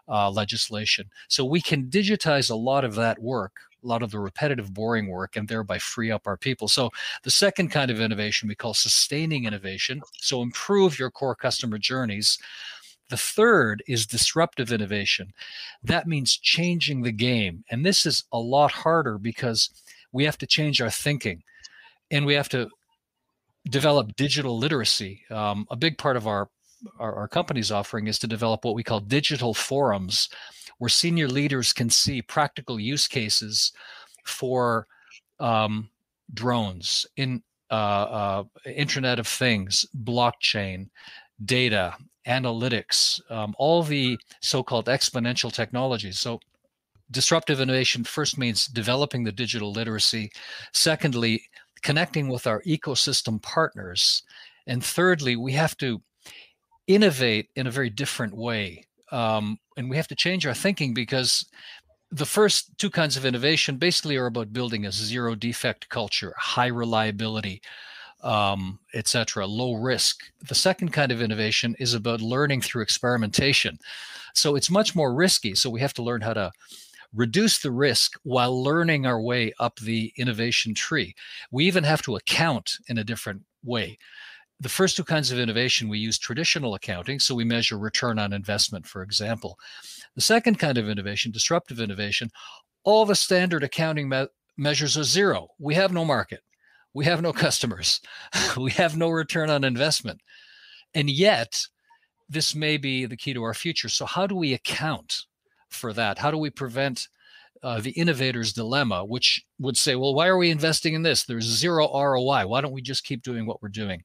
uh, 0.08 0.30
legislation. 0.30 1.08
So 1.28 1.44
we 1.44 1.60
can 1.60 1.86
digitize 1.86 2.50
a 2.50 2.56
lot 2.56 2.84
of 2.84 2.94
that 2.96 3.20
work, 3.20 3.52
a 3.82 3.86
lot 3.86 4.02
of 4.02 4.10
the 4.10 4.18
repetitive, 4.18 4.74
boring 4.74 5.08
work, 5.08 5.36
and 5.36 5.48
thereby 5.48 5.78
free 5.78 6.10
up 6.10 6.26
our 6.26 6.36
people. 6.36 6.68
So 6.68 6.90
the 7.22 7.30
second 7.30 7.68
kind 7.68 7.90
of 7.90 8.00
innovation 8.00 8.48
we 8.48 8.54
call 8.54 8.74
sustaining 8.74 9.44
innovation. 9.44 10.02
So 10.20 10.42
improve 10.42 10.98
your 10.98 11.10
core 11.10 11.34
customer 11.34 11.78
journeys. 11.78 12.38
The 13.08 13.16
third 13.16 13.82
is 13.86 14.06
disruptive 14.06 14.72
innovation. 14.72 15.32
That 15.82 16.06
means 16.06 16.36
changing 16.36 17.02
the 17.02 17.12
game. 17.12 17.64
And 17.70 17.84
this 17.84 18.04
is 18.04 18.24
a 18.32 18.38
lot 18.38 18.70
harder 18.70 19.16
because 19.18 19.70
we 20.12 20.24
have 20.24 20.38
to 20.38 20.46
change 20.46 20.80
our 20.82 20.90
thinking 20.90 21.42
and 22.10 22.26
we 22.26 22.34
have 22.34 22.48
to 22.50 22.68
develop 23.68 24.16
digital 24.16 24.58
literacy. 24.58 25.22
Um, 25.30 25.66
a 25.70 25.76
big 25.76 25.98
part 25.98 26.16
of 26.16 26.26
our, 26.26 26.48
our, 26.98 27.14
our 27.14 27.28
company's 27.28 27.72
offering 27.72 28.06
is 28.06 28.18
to 28.20 28.26
develop 28.26 28.64
what 28.64 28.74
we 28.74 28.82
call 28.82 29.00
digital 29.00 29.54
forums, 29.54 30.28
where 30.78 30.88
senior 30.88 31.28
leaders 31.28 31.72
can 31.72 31.90
see 31.90 32.22
practical 32.22 32.78
use 32.78 33.08
cases 33.08 33.72
for 34.24 34.86
um, 35.40 35.88
drones 36.34 37.06
in 37.16 37.42
uh, 37.70 37.74
uh, 37.74 38.44
Internet 38.66 39.18
of 39.18 39.26
Things, 39.26 39.86
blockchain, 40.04 40.88
data, 41.44 41.94
analytics, 42.26 43.20
um, 43.30 43.54
all 43.58 43.82
the 43.82 44.18
so-called 44.40 44.86
exponential 44.86 45.52
technologies. 45.52 46.18
So 46.18 46.40
disruptive 47.10 47.60
innovation 47.60 48.04
first 48.04 48.38
means 48.38 48.66
developing 48.66 49.24
the 49.24 49.32
digital 49.32 49.72
literacy. 49.72 50.30
Secondly, 50.72 51.42
connecting 51.82 52.28
with 52.28 52.46
our 52.46 52.62
ecosystem 52.62 53.40
partners. 53.40 54.22
And 54.66 54.84
thirdly, 54.84 55.36
we 55.36 55.52
have 55.52 55.76
to 55.78 56.02
innovate 56.88 57.50
in 57.54 57.68
a 57.68 57.70
very 57.70 57.90
different 57.90 58.36
way. 58.36 58.84
Um, 59.12 59.58
and 59.76 59.88
we 59.88 59.96
have 59.96 60.08
to 60.08 60.16
change 60.16 60.46
our 60.46 60.54
thinking 60.54 60.92
because 60.92 61.46
the 62.10 62.26
first 62.26 62.76
two 62.78 62.90
kinds 62.90 63.16
of 63.16 63.24
innovation 63.24 63.76
basically 63.76 64.16
are 64.16 64.26
about 64.26 64.52
building 64.52 64.86
a 64.86 64.92
zero 64.92 65.34
defect 65.34 65.88
culture, 65.90 66.34
high 66.36 66.66
reliability, 66.66 67.62
um, 68.22 68.80
etc., 68.94 69.46
low 69.46 69.74
risk. 69.74 70.22
The 70.48 70.54
second 70.54 70.92
kind 70.92 71.12
of 71.12 71.22
innovation 71.22 71.76
is 71.78 71.94
about 71.94 72.20
learning 72.20 72.62
through 72.62 72.82
experimentation. 72.82 73.78
So 74.34 74.56
it's 74.56 74.70
much 74.70 74.96
more 74.96 75.14
risky. 75.14 75.54
So 75.54 75.70
we 75.70 75.80
have 75.80 75.94
to 75.94 76.02
learn 76.02 76.22
how 76.22 76.34
to 76.34 76.50
reduce 77.14 77.58
the 77.58 77.70
risk 77.70 78.18
while 78.22 78.62
learning 78.62 79.06
our 79.06 79.20
way 79.20 79.52
up 79.60 79.78
the 79.78 80.12
innovation 80.16 80.74
tree. 80.74 81.14
We 81.50 81.66
even 81.66 81.84
have 81.84 82.02
to 82.02 82.16
account 82.16 82.72
in 82.88 82.98
a 82.98 83.04
different 83.04 83.42
way. 83.64 83.98
The 84.60 84.68
first 84.68 84.96
two 84.96 85.04
kinds 85.04 85.30
of 85.30 85.38
innovation, 85.38 85.88
we 85.88 85.98
use 85.98 86.18
traditional 86.18 86.74
accounting. 86.74 87.20
So 87.20 87.34
we 87.34 87.44
measure 87.44 87.78
return 87.78 88.18
on 88.18 88.32
investment, 88.32 88.86
for 88.86 89.02
example. 89.02 89.58
The 90.14 90.20
second 90.20 90.58
kind 90.58 90.78
of 90.78 90.88
innovation, 90.88 91.30
disruptive 91.30 91.78
innovation, 91.78 92.30
all 92.82 93.06
the 93.06 93.14
standard 93.14 93.62
accounting 93.62 94.08
me- 94.08 94.26
measures 94.56 94.98
are 94.98 95.04
zero. 95.04 95.48
We 95.58 95.74
have 95.74 95.92
no 95.92 96.04
market. 96.04 96.40
We 96.92 97.04
have 97.04 97.22
no 97.22 97.32
customers. 97.44 98.00
we 98.56 98.72
have 98.72 98.96
no 98.96 99.10
return 99.10 99.50
on 99.50 99.62
investment. 99.64 100.20
And 100.94 101.08
yet, 101.08 101.62
this 102.28 102.54
may 102.54 102.76
be 102.76 103.06
the 103.06 103.16
key 103.16 103.34
to 103.34 103.42
our 103.42 103.54
future. 103.54 103.88
So, 103.88 104.06
how 104.06 104.26
do 104.26 104.34
we 104.34 104.54
account 104.54 105.22
for 105.68 105.92
that? 105.92 106.18
How 106.18 106.30
do 106.30 106.38
we 106.38 106.50
prevent 106.50 107.08
uh, 107.62 107.80
the 107.80 107.90
innovator's 107.92 108.52
dilemma, 108.52 109.04
which 109.04 109.44
would 109.58 109.76
say, 109.76 109.96
well, 109.96 110.14
why 110.14 110.28
are 110.28 110.36
we 110.36 110.50
investing 110.50 110.94
in 110.94 111.02
this? 111.02 111.24
There's 111.24 111.44
zero 111.44 111.88
ROI. 111.92 112.46
Why 112.46 112.60
don't 112.60 112.72
we 112.72 112.82
just 112.82 113.04
keep 113.04 113.22
doing 113.22 113.46
what 113.46 113.62
we're 113.62 113.68
doing? 113.68 114.04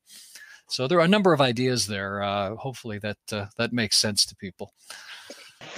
So 0.73 0.87
there 0.87 0.97
are 0.97 1.05
a 1.05 1.07
number 1.07 1.33
of 1.33 1.39
ideas 1.39 1.85
there. 1.85 2.23
Uh, 2.23 2.55
hopefully 2.55 2.97
that 2.97 3.19
uh, 3.31 3.45
that 3.57 3.73
makes 3.73 3.95
sense 3.95 4.25
to 4.25 4.35
people. 4.35 4.73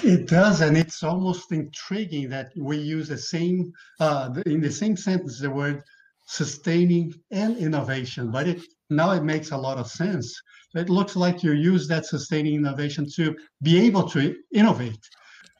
It 0.02 0.26
does, 0.28 0.62
and 0.62 0.78
it's 0.78 1.04
almost 1.04 1.52
intriguing 1.52 2.30
that 2.30 2.54
we 2.56 2.78
use 2.78 3.10
the 3.10 3.18
same 3.18 3.74
uh, 4.00 4.34
in 4.46 4.62
the 4.62 4.72
same 4.72 4.96
sentence 4.96 5.42
the 5.42 5.52
word 5.52 5.84
sustaining 6.28 7.14
and 7.32 7.58
innovation. 7.58 8.32
But 8.32 8.48
it 8.48 8.62
now 8.90 9.12
it 9.12 9.24
makes 9.24 9.52
a 9.52 9.58
lot 9.58 9.78
of 9.78 9.92
sense. 9.92 10.34
It 10.76 10.90
looks 10.90 11.18
like 11.18 11.44
you 11.44 11.52
use 11.52 11.90
that 11.90 12.06
sustaining 12.06 12.56
innovation 12.56 13.06
to 13.18 13.36
be 13.62 13.86
able 13.86 14.08
to 14.12 14.34
innovate. 14.54 15.04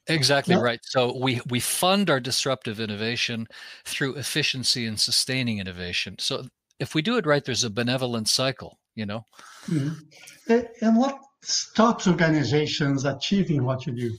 Exactly 0.08 0.56
right. 0.56 0.80
So 0.84 1.18
we 1.18 1.42
we 1.50 1.60
fund 1.60 2.10
our 2.10 2.22
disruptive 2.22 2.80
innovation 2.80 3.48
through 3.84 4.16
efficiency 4.16 4.86
and 4.86 4.98
sustaining 4.98 5.60
innovation. 5.60 6.16
So 6.20 6.48
if 6.80 6.96
we 6.96 7.02
do 7.02 7.18
it 7.18 7.26
right, 7.26 7.44
there's 7.44 7.66
a 7.66 7.70
benevolent 7.70 8.30
cycle. 8.30 8.80
You 8.96 9.06
know. 9.06 9.26
Mm-hmm. 9.68 10.60
And 10.82 10.98
what 10.98 11.20
stops 11.42 12.08
organizations 12.08 13.06
achieving 13.06 13.64
what 13.64 13.86
you 13.86 13.94
do? 13.94 14.18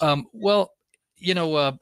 Um, 0.00 0.26
well, 0.32 0.72
you 1.18 1.34
know, 1.34 1.54
uh, 1.54 1.72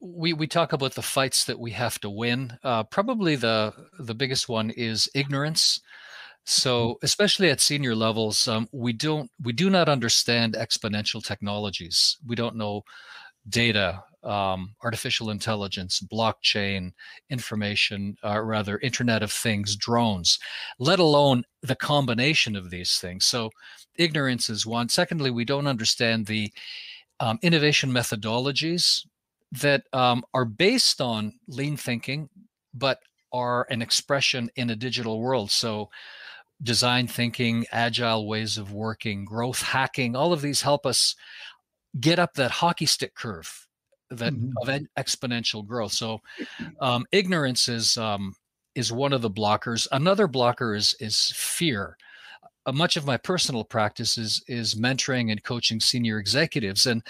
we 0.00 0.32
we 0.32 0.46
talk 0.46 0.72
about 0.72 0.94
the 0.94 1.02
fights 1.02 1.44
that 1.44 1.58
we 1.58 1.72
have 1.72 1.98
to 2.00 2.10
win. 2.10 2.58
Uh, 2.62 2.84
probably 2.84 3.36
the 3.36 3.74
the 3.98 4.14
biggest 4.14 4.48
one 4.48 4.70
is 4.70 5.08
ignorance. 5.14 5.80
So, 6.44 6.90
mm-hmm. 6.90 7.04
especially 7.04 7.50
at 7.50 7.60
senior 7.60 7.94
levels, 7.94 8.48
um, 8.48 8.68
we 8.72 8.92
don't 8.92 9.30
we 9.42 9.52
do 9.52 9.68
not 9.68 9.88
understand 9.88 10.54
exponential 10.54 11.24
technologies. 11.24 12.16
We 12.26 12.36
don't 12.36 12.56
know 12.56 12.82
data, 13.48 14.02
um, 14.24 14.74
artificial 14.82 15.30
intelligence, 15.30 16.00
blockchain, 16.00 16.92
information, 17.30 18.16
uh, 18.24 18.40
rather 18.40 18.78
Internet 18.78 19.22
of 19.22 19.32
Things, 19.32 19.76
drones, 19.76 20.38
let 20.78 20.98
alone 20.98 21.44
the 21.62 21.76
combination 21.76 22.56
of 22.56 22.70
these 22.70 22.98
things. 22.98 23.24
So, 23.24 23.50
ignorance 23.96 24.48
is 24.50 24.66
one. 24.66 24.88
Secondly, 24.88 25.30
we 25.30 25.44
don't 25.44 25.66
understand 25.66 26.26
the 26.26 26.52
um, 27.20 27.38
innovation 27.42 27.90
methodologies 27.90 29.06
that 29.52 29.82
um, 29.92 30.24
are 30.34 30.44
based 30.44 31.00
on 31.00 31.32
lean 31.48 31.76
thinking, 31.76 32.28
but 32.74 32.98
are 33.32 33.66
an 33.70 33.82
expression 33.82 34.50
in 34.56 34.70
a 34.70 34.76
digital 34.76 35.20
world. 35.20 35.50
So, 35.50 35.90
design 36.62 37.06
thinking, 37.06 37.66
agile 37.70 38.26
ways 38.26 38.58
of 38.58 38.72
working, 38.72 39.24
growth 39.24 39.62
hacking, 39.62 40.16
all 40.16 40.32
of 40.32 40.42
these 40.42 40.62
help 40.62 40.86
us 40.86 41.14
get 42.00 42.18
up 42.18 42.34
that 42.34 42.50
hockey 42.50 42.86
stick 42.86 43.14
curve 43.14 43.67
that 44.10 44.32
mm-hmm. 44.32 44.52
of 44.62 44.86
exponential 44.98 45.66
growth. 45.66 45.92
So 45.92 46.20
um, 46.80 47.06
ignorance 47.12 47.68
is 47.68 47.96
um, 47.96 48.34
is 48.74 48.92
one 48.92 49.12
of 49.12 49.22
the 49.22 49.30
blockers. 49.30 49.86
Another 49.92 50.26
blocker 50.26 50.74
is 50.74 50.94
is 51.00 51.32
fear. 51.34 51.96
Uh, 52.66 52.72
much 52.72 52.96
of 52.96 53.06
my 53.06 53.16
personal 53.16 53.64
practice 53.64 54.18
is 54.18 54.42
is 54.48 54.74
mentoring 54.74 55.30
and 55.30 55.42
coaching 55.42 55.80
senior 55.80 56.18
executives, 56.18 56.86
and 56.86 57.02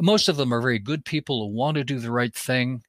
most 0.00 0.28
of 0.28 0.36
them 0.36 0.52
are 0.52 0.60
very 0.60 0.78
good 0.78 1.04
people 1.04 1.46
who 1.46 1.54
want 1.54 1.76
to 1.76 1.84
do 1.84 1.98
the 1.98 2.10
right 2.10 2.34
thing 2.34 2.82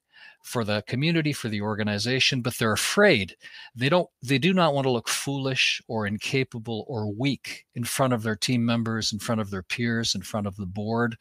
for 0.48 0.64
the 0.64 0.82
community, 0.88 1.34
for 1.34 1.50
the 1.50 1.62
organization, 1.62 2.42
but 2.42 2.58
they're 2.58 2.72
afraid. 2.72 3.36
They 3.76 3.90
don't 3.90 4.10
they 4.24 4.38
do 4.38 4.54
not 4.54 4.74
want 4.74 4.86
to 4.86 4.92
look 4.92 5.10
foolish 5.10 5.82
or 5.90 6.08
incapable 6.08 6.86
or 6.88 7.12
weak 7.12 7.66
in 7.76 7.84
front 7.84 8.14
of 8.14 8.24
their 8.24 8.38
team 8.38 8.66
members, 8.66 9.12
in 9.12 9.20
front 9.20 9.42
of 9.42 9.52
their 9.52 9.62
peers, 9.62 10.16
in 10.16 10.22
front 10.22 10.48
of 10.48 10.56
the 10.56 10.66
board. 10.66 11.18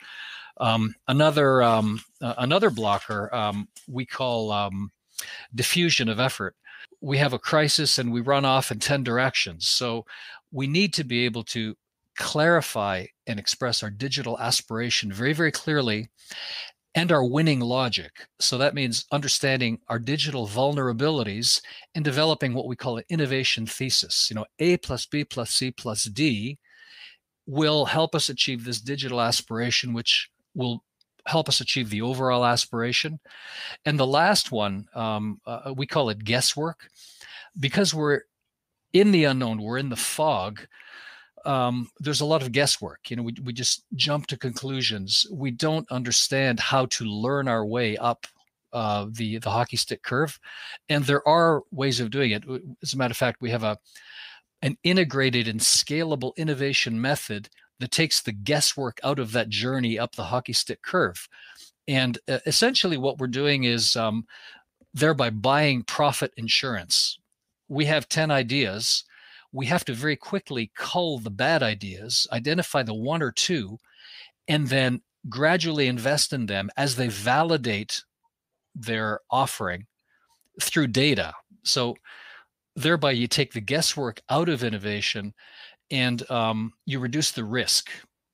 Um, 0.59 0.95
another 1.09 1.61
um, 1.63 2.01
uh, 2.23 2.35
another 2.39 2.71
blocker 2.71 3.35
um, 3.35 3.69
we 3.89 4.07
call 4.07 4.53
um, 4.53 4.93
diffusion 5.55 6.09
of 6.09 6.21
effort. 6.21 6.55
We 7.01 7.19
have 7.19 7.33
a 7.33 7.39
crisis 7.39 7.99
and 7.99 8.13
we 8.13 8.21
run 8.21 8.45
off 8.45 8.71
in 8.71 8.79
10 8.79 9.03
directions. 9.03 9.69
So 9.69 10.07
we 10.53 10.69
need 10.69 10.95
to 10.95 11.05
be 11.05 11.25
able 11.25 11.43
to 11.45 11.75
clarify 12.17 13.07
and 13.27 13.39
express 13.39 13.83
our 13.83 13.91
digital 13.91 14.39
aspiration 14.39 15.13
very, 15.13 15.33
very 15.33 15.53
clearly 15.53 16.09
and 16.97 17.13
our 17.13 17.25
winning 17.25 17.61
logic. 17.61 18.27
So 18.41 18.57
that 18.59 18.75
means 18.75 19.05
understanding 19.13 19.79
our 19.89 19.99
digital 19.99 20.49
vulnerabilities 20.49 21.61
and 21.95 22.03
developing 22.05 22.55
what 22.55 22.67
we 22.67 22.75
call 22.75 22.97
an 22.97 23.05
innovation 23.11 23.67
thesis. 23.67 24.29
You 24.31 24.37
know, 24.37 24.47
A 24.59 24.79
plus 24.79 25.05
B 25.05 25.23
plus 25.23 25.51
C 25.51 25.71
plus 25.71 26.05
D 26.05 26.59
will 27.47 27.85
help 27.85 28.15
us 28.15 28.31
achieve 28.31 28.65
this 28.65 28.81
digital 28.81 29.21
aspiration, 29.21 29.93
which 29.93 30.31
will 30.55 30.83
help 31.27 31.49
us 31.49 31.61
achieve 31.61 31.91
the 31.91 32.01
overall 32.01 32.45
aspiration. 32.47 33.21
And 33.85 33.99
the 33.99 34.07
last 34.07 34.51
one, 34.51 34.87
um, 34.95 35.41
uh, 35.47 35.75
we 35.77 35.87
call 35.87 36.09
it 36.09 36.25
guesswork, 36.25 36.89
because 37.61 37.93
we're 37.93 38.23
in 38.93 39.13
the 39.13 39.25
unknown, 39.25 39.61
we're 39.61 39.79
in 39.79 39.91
the 39.91 39.97
fog 39.97 40.67
um, 41.47 41.89
there's 42.01 42.21
a 42.21 42.27
lot 42.27 42.43
of 42.43 42.53
guesswork. 42.53 43.11
You 43.11 43.17
know, 43.17 43.23
we, 43.23 43.35
we 43.45 43.53
just 43.53 43.85
jump 43.95 44.27
to 44.29 44.37
conclusions. 44.37 45.27
We 45.31 45.51
don't 45.51 45.91
understand 45.91 46.61
how 46.61 46.87
to 46.87 47.05
learn 47.05 47.49
our 47.49 47.65
way 47.65 47.97
up 47.97 48.27
uh, 48.73 49.07
the 49.11 49.39
the 49.39 49.51
hockey 49.51 49.77
stick 49.77 50.03
curve, 50.03 50.39
and 50.89 51.05
there 51.05 51.27
are 51.27 51.63
ways 51.71 52.01
of 52.01 52.11
doing 52.11 52.33
it. 52.33 52.45
As 52.83 52.93
a 52.93 52.99
matter 52.99 53.13
of 53.13 53.17
fact, 53.17 53.41
we 53.41 53.51
have 53.51 53.63
a 53.63 53.79
an 54.63 54.77
integrated 54.83 55.49
and 55.49 55.61
scalable 55.61 56.35
innovation 56.37 57.01
method 57.01 57.49
that 57.79 57.91
takes 57.91 58.21
the 58.21 58.33
guesswork 58.33 58.99
out 59.05 59.19
of 59.19 59.33
that 59.33 59.49
journey 59.49 59.99
up 59.99 60.15
the 60.15 60.25
hockey 60.25 60.53
stick 60.53 60.83
curve. 60.83 61.29
And 61.87 62.19
uh, 62.29 62.39
essentially, 62.47 62.97
what 62.97 63.19
we're 63.19 63.29
doing 63.29 63.65
is 63.65 63.97
um, 63.97 64.27
thereby 64.95 65.31
buying 65.31 65.83
profit 65.83 66.33
insurance. 66.37 67.19
We 67.69 67.85
have 67.85 68.09
10 68.09 68.31
ideas 68.31 69.05
we 69.53 69.67
have 69.67 69.85
to 69.87 69.95
very 69.95 70.17
quickly 70.17 70.71
cull 70.75 71.19
the 71.19 71.31
bad 71.31 71.63
ideas, 71.63 72.27
identify 72.33 72.83
the 72.83 72.95
one 72.95 73.23
or 73.23 73.33
two, 73.33 73.79
and 74.49 74.69
then 74.69 75.01
gradually 75.29 75.87
invest 75.87 76.33
in 76.33 76.47
them 76.47 76.71
as 76.77 76.97
they 76.97 77.09
validate 77.09 78.05
their 78.75 79.21
offering 79.31 79.87
through 80.61 80.89
data. 80.89 81.33
So 81.65 81.97
thereby 82.77 83.13
you 83.13 83.27
take 83.27 83.53
the 83.53 83.61
guesswork 83.61 84.21
out 84.29 84.49
of 84.49 84.63
innovation 84.63 85.35
and 85.91 86.29
um, 86.31 86.73
you 86.85 86.99
reduce 87.01 87.33
the 87.33 87.45
risk. 87.45 87.91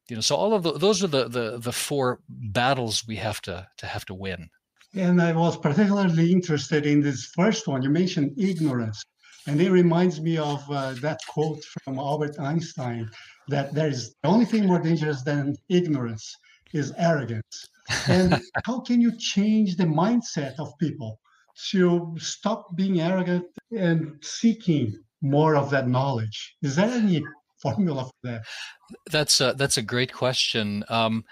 You 0.08 0.16
know, 0.16 0.22
so 0.22 0.36
all 0.36 0.52
of 0.52 0.62
the, 0.62 0.72
those 0.72 1.02
are 1.02 1.06
the, 1.08 1.28
the 1.28 1.58
the 1.58 1.72
four 1.72 2.20
battles 2.28 3.06
we 3.06 3.16
have 3.16 3.40
to 3.42 3.66
to 3.78 3.86
have 3.86 4.04
to 4.06 4.14
win. 4.14 4.50
And 4.94 5.22
I 5.22 5.32
was 5.32 5.56
particularly 5.56 6.32
interested 6.32 6.84
in 6.84 7.00
this 7.00 7.26
first 7.26 7.66
one. 7.66 7.82
You 7.82 7.88
mentioned 7.88 8.34
ignorance. 8.36 9.02
And 9.46 9.60
it 9.60 9.70
reminds 9.70 10.20
me 10.20 10.38
of 10.38 10.62
uh, 10.70 10.94
that 11.02 11.20
quote 11.28 11.62
from 11.84 11.98
Albert 11.98 12.38
Einstein 12.38 13.10
that 13.48 13.74
there 13.74 13.88
is 13.88 14.14
the 14.22 14.28
only 14.28 14.44
thing 14.44 14.66
more 14.66 14.78
dangerous 14.78 15.22
than 15.22 15.56
ignorance 15.68 16.36
is 16.72 16.92
arrogance. 16.96 17.68
And 18.08 18.40
how 18.64 18.80
can 18.80 19.00
you 19.00 19.16
change 19.18 19.76
the 19.76 19.84
mindset 19.84 20.54
of 20.58 20.72
people 20.78 21.18
to 21.70 22.14
stop 22.18 22.74
being 22.76 23.00
arrogant 23.00 23.44
and 23.76 24.16
seeking 24.22 24.96
more 25.22 25.56
of 25.56 25.70
that 25.70 25.88
knowledge? 25.88 26.56
Is 26.62 26.76
there 26.76 26.88
any 26.88 27.24
formula 27.60 28.04
for 28.04 28.30
that? 28.30 28.42
That's 29.10 29.40
a, 29.40 29.54
that's 29.56 29.76
a 29.76 29.82
great 29.82 30.12
question. 30.12 30.84
Um, 30.88 31.24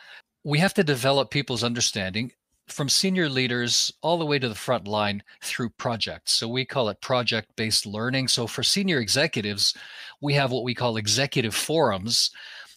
we 0.45 0.59
have 0.59 0.75
to 0.75 0.85
develop 0.85 1.31
people's 1.31 1.63
understanding 1.63 2.33
from 2.73 2.89
senior 2.89 3.29
leaders 3.29 3.93
all 4.03 4.19
the 4.19 4.27
way 4.27 4.39
to 4.39 4.49
the 4.49 4.55
front 4.55 4.87
line 4.87 5.23
through 5.43 5.71
projects. 5.71 6.33
So 6.33 6.49
we 6.49 6.65
call 6.65 6.89
it 6.89 7.01
project 7.01 7.55
based 7.57 7.87
learning. 7.87 8.29
So 8.29 8.47
for 8.47 8.63
senior 8.63 9.01
executives, 9.01 9.75
we 10.21 10.35
have 10.35 10.51
what 10.51 10.65
we 10.65 10.75
call 10.75 10.97
executive 10.97 11.55
forums 11.55 12.31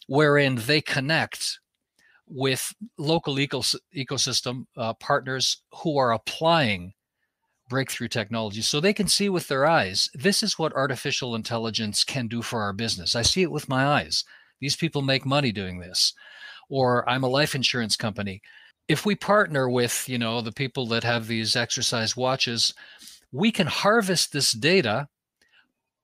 wherein 0.06 0.56
they 0.56 0.80
connect 0.80 1.60
with 2.26 2.74
local 2.98 3.36
ecos- 3.36 3.76
ecosystem 3.94 4.66
uh, 4.76 4.94
partners 4.94 5.62
who 5.72 5.98
are 5.98 6.12
applying 6.12 6.92
breakthrough 7.68 8.08
technology 8.08 8.60
so 8.60 8.78
they 8.78 8.92
can 8.92 9.08
see 9.08 9.28
with 9.28 9.48
their 9.48 9.66
eyes 9.66 10.10
this 10.14 10.42
is 10.42 10.58
what 10.58 10.72
artificial 10.74 11.34
intelligence 11.34 12.04
can 12.04 12.28
do 12.28 12.42
for 12.42 12.62
our 12.62 12.72
business. 12.72 13.14
I 13.14 13.22
see 13.22 13.42
it 13.42 13.50
with 13.50 13.68
my 13.68 13.86
eyes. 13.86 14.24
These 14.60 14.76
people 14.76 15.02
make 15.02 15.26
money 15.26 15.52
doing 15.52 15.78
this. 15.78 16.14
Or 16.70 17.08
I'm 17.08 17.24
a 17.24 17.28
life 17.28 17.54
insurance 17.54 17.96
company 17.96 18.40
if 18.88 19.06
we 19.06 19.14
partner 19.14 19.68
with 19.68 20.08
you 20.08 20.18
know 20.18 20.40
the 20.40 20.52
people 20.52 20.86
that 20.86 21.04
have 21.04 21.26
these 21.26 21.56
exercise 21.56 22.16
watches 22.16 22.74
we 23.32 23.50
can 23.50 23.66
harvest 23.66 24.32
this 24.32 24.52
data 24.52 25.08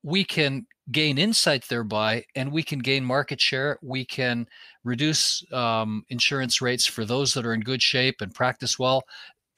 we 0.02 0.24
can 0.24 0.66
gain 0.90 1.18
insight 1.18 1.66
thereby 1.68 2.24
and 2.34 2.50
we 2.50 2.62
can 2.62 2.78
gain 2.78 3.04
market 3.04 3.40
share. 3.40 3.78
We 3.82 4.04
can 4.04 4.46
reduce 4.84 5.44
um, 5.52 6.04
insurance 6.08 6.60
rates 6.60 6.86
for 6.86 7.04
those 7.04 7.34
that 7.34 7.46
are 7.46 7.54
in 7.54 7.60
good 7.60 7.82
shape 7.82 8.20
and 8.20 8.34
practice 8.34 8.78
well 8.78 9.02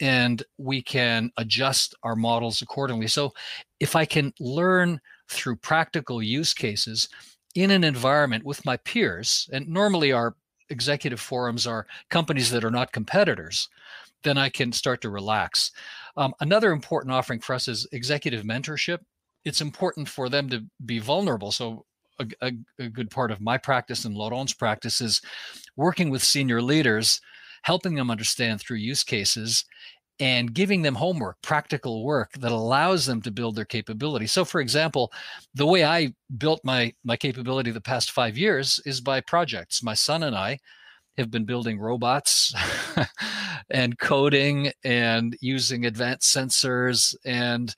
and 0.00 0.42
we 0.58 0.82
can 0.82 1.30
adjust 1.36 1.94
our 2.02 2.16
models 2.16 2.60
accordingly. 2.60 3.06
So 3.06 3.32
if 3.78 3.94
i 3.96 4.04
can 4.04 4.32
learn 4.40 5.00
through 5.28 5.56
practical 5.56 6.22
use 6.22 6.52
cases 6.52 7.08
in 7.54 7.70
an 7.70 7.84
environment 7.84 8.44
with 8.44 8.64
my 8.64 8.76
peers 8.78 9.48
and 9.52 9.68
normally 9.68 10.12
our 10.12 10.34
executive 10.72 11.20
forums 11.20 11.66
are 11.66 11.86
companies 12.10 12.50
that 12.50 12.64
are 12.64 12.70
not 12.70 12.92
competitors, 12.92 13.68
then 14.24 14.38
I 14.38 14.48
can 14.48 14.72
start 14.72 15.00
to 15.02 15.10
relax. 15.10 15.70
Um, 16.16 16.34
another 16.40 16.72
important 16.72 17.12
offering 17.12 17.40
for 17.40 17.54
us 17.54 17.68
is 17.68 17.86
executive 17.92 18.44
mentorship. 18.44 18.98
It's 19.44 19.60
important 19.60 20.08
for 20.08 20.28
them 20.28 20.48
to 20.50 20.64
be 20.84 20.98
vulnerable. 20.98 21.52
So, 21.52 21.84
a, 22.18 22.26
a, 22.42 22.52
a 22.78 22.88
good 22.88 23.10
part 23.10 23.30
of 23.30 23.40
my 23.40 23.56
practice 23.56 24.04
and 24.04 24.14
Laurent's 24.14 24.52
practice 24.52 25.00
is 25.00 25.22
working 25.76 26.10
with 26.10 26.22
senior 26.22 26.60
leaders, 26.60 27.20
helping 27.62 27.94
them 27.94 28.10
understand 28.10 28.60
through 28.60 28.76
use 28.76 29.02
cases 29.02 29.64
and 30.22 30.54
giving 30.54 30.82
them 30.82 30.94
homework, 30.94 31.36
practical 31.42 32.04
work 32.04 32.30
that 32.34 32.52
allows 32.52 33.06
them 33.06 33.20
to 33.20 33.32
build 33.32 33.56
their 33.56 33.64
capability. 33.64 34.28
So 34.28 34.44
for 34.44 34.60
example, 34.60 35.12
the 35.52 35.66
way 35.66 35.84
I 35.84 36.14
built 36.38 36.60
my 36.62 36.94
my 37.02 37.16
capability 37.16 37.72
the 37.72 37.80
past 37.80 38.12
5 38.12 38.38
years 38.38 38.80
is 38.86 39.00
by 39.00 39.20
projects. 39.20 39.82
My 39.82 39.94
son 39.94 40.22
and 40.22 40.36
I 40.36 40.60
have 41.18 41.28
been 41.32 41.44
building 41.44 41.80
robots 41.80 42.54
and 43.70 43.98
coding 43.98 44.70
and 44.84 45.36
using 45.40 45.86
advanced 45.86 46.32
sensors 46.32 47.16
and 47.24 47.74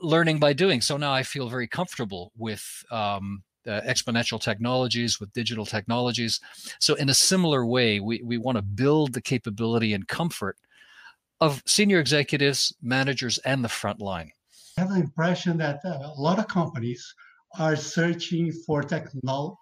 learning 0.00 0.40
by 0.40 0.52
doing. 0.52 0.80
So 0.80 0.96
now 0.96 1.12
I 1.12 1.22
feel 1.22 1.48
very 1.48 1.68
comfortable 1.68 2.32
with 2.36 2.82
um, 2.90 3.44
uh, 3.64 3.80
exponential 3.82 4.40
technologies, 4.40 5.20
with 5.20 5.32
digital 5.32 5.64
technologies. 5.64 6.40
So 6.80 6.94
in 6.94 7.10
a 7.10 7.14
similar 7.14 7.64
way, 7.64 8.00
we, 8.00 8.22
we 8.24 8.38
want 8.38 8.56
to 8.58 8.62
build 8.62 9.12
the 9.12 9.22
capability 9.22 9.94
and 9.94 10.08
comfort 10.08 10.56
of 11.40 11.62
senior 11.66 12.00
executives, 12.00 12.74
managers, 12.82 13.38
and 13.38 13.64
the 13.64 13.68
front 13.68 14.00
line? 14.00 14.30
I 14.76 14.82
have 14.82 14.90
the 14.90 15.00
impression 15.00 15.56
that 15.58 15.80
uh, 15.84 16.12
a 16.16 16.20
lot 16.20 16.38
of 16.38 16.48
companies 16.48 17.14
are 17.58 17.76
searching 17.76 18.52
for 18.52 18.84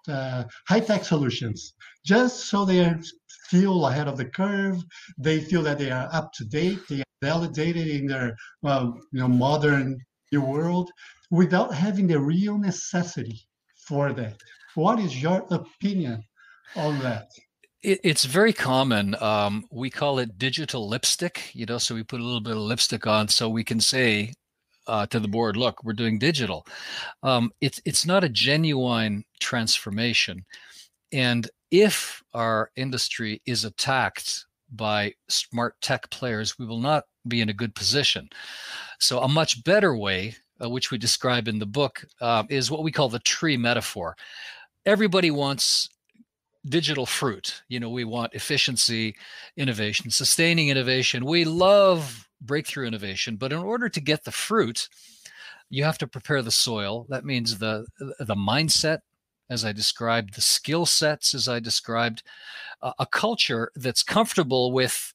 uh, 0.09 0.43
high-tech 0.67 1.05
solutions 1.05 1.73
just 2.05 2.45
so 2.45 2.65
they 2.65 2.93
feel 3.49 3.85
ahead 3.87 4.07
of 4.07 4.17
the 4.17 4.25
curve. 4.25 4.83
They 5.17 5.39
feel 5.39 5.63
that 5.63 5.77
they 5.77 5.91
are 5.91 6.09
up 6.11 6.31
to 6.33 6.45
date. 6.45 6.79
They 6.89 7.01
are 7.01 7.15
validated 7.21 7.87
in 7.87 8.07
their 8.07 8.35
you 8.63 9.01
know, 9.13 9.27
modern 9.27 9.97
new 10.31 10.41
world 10.41 10.91
without 11.31 11.73
having 11.73 12.07
the 12.07 12.19
real 12.19 12.57
necessity 12.57 13.39
for 13.87 14.13
that. 14.13 14.35
What 14.75 14.99
is 14.99 15.21
your 15.21 15.45
opinion 15.49 16.23
on 16.75 16.99
that? 16.99 17.29
It, 17.85 17.99
it's 18.03 18.25
very 18.25 18.51
common. 18.51 19.15
Um, 19.21 19.67
we 19.69 19.91
call 19.91 20.17
it 20.17 20.39
digital 20.39 20.89
lipstick. 20.89 21.51
You 21.53 21.67
know, 21.67 21.77
so 21.77 21.93
we 21.93 22.01
put 22.01 22.19
a 22.19 22.23
little 22.23 22.41
bit 22.41 22.57
of 22.57 22.63
lipstick 22.63 23.05
on, 23.05 23.27
so 23.27 23.47
we 23.47 23.63
can 23.63 23.79
say 23.79 24.33
uh, 24.87 25.05
to 25.07 25.19
the 25.19 25.27
board, 25.27 25.55
"Look, 25.55 25.83
we're 25.83 25.93
doing 25.93 26.17
digital." 26.17 26.65
Um, 27.21 27.51
it's 27.61 27.79
it's 27.85 28.03
not 28.03 28.23
a 28.23 28.29
genuine 28.29 29.23
transformation, 29.39 30.43
and 31.11 31.47
if 31.69 32.23
our 32.33 32.71
industry 32.75 33.41
is 33.45 33.65
attacked 33.65 34.45
by 34.71 35.13
smart 35.29 35.79
tech 35.81 36.09
players, 36.09 36.57
we 36.57 36.65
will 36.65 36.79
not 36.79 37.03
be 37.27 37.41
in 37.41 37.49
a 37.49 37.53
good 37.53 37.75
position. 37.75 38.29
So, 38.99 39.19
a 39.19 39.27
much 39.27 39.63
better 39.63 39.95
way, 39.95 40.35
uh, 40.59 40.69
which 40.71 40.89
we 40.89 40.97
describe 40.97 41.47
in 41.47 41.59
the 41.59 41.67
book, 41.67 42.03
uh, 42.19 42.45
is 42.49 42.71
what 42.71 42.83
we 42.83 42.91
call 42.91 43.09
the 43.09 43.19
tree 43.19 43.57
metaphor. 43.57 44.15
Everybody 44.87 45.29
wants 45.29 45.89
digital 46.69 47.05
fruit. 47.05 47.63
You 47.67 47.79
know, 47.79 47.89
we 47.89 48.03
want 48.03 48.33
efficiency, 48.33 49.15
innovation, 49.57 50.09
sustaining 50.09 50.69
innovation. 50.69 51.25
We 51.25 51.45
love 51.45 52.27
breakthrough 52.41 52.87
innovation. 52.87 53.35
But 53.35 53.53
in 53.53 53.59
order 53.59 53.89
to 53.89 54.01
get 54.01 54.23
the 54.23 54.31
fruit, 54.31 54.89
you 55.69 55.83
have 55.83 55.97
to 55.99 56.07
prepare 56.07 56.41
the 56.41 56.51
soil. 56.51 57.05
That 57.09 57.25
means 57.25 57.57
the 57.57 57.85
the 58.19 58.35
mindset, 58.35 58.99
as 59.49 59.65
I 59.65 59.71
described, 59.71 60.35
the 60.35 60.41
skill 60.41 60.85
sets, 60.85 61.33
as 61.33 61.47
I 61.47 61.59
described, 61.59 62.23
uh, 62.81 62.93
a 62.99 63.05
culture 63.05 63.71
that's 63.75 64.03
comfortable 64.03 64.71
with 64.71 65.13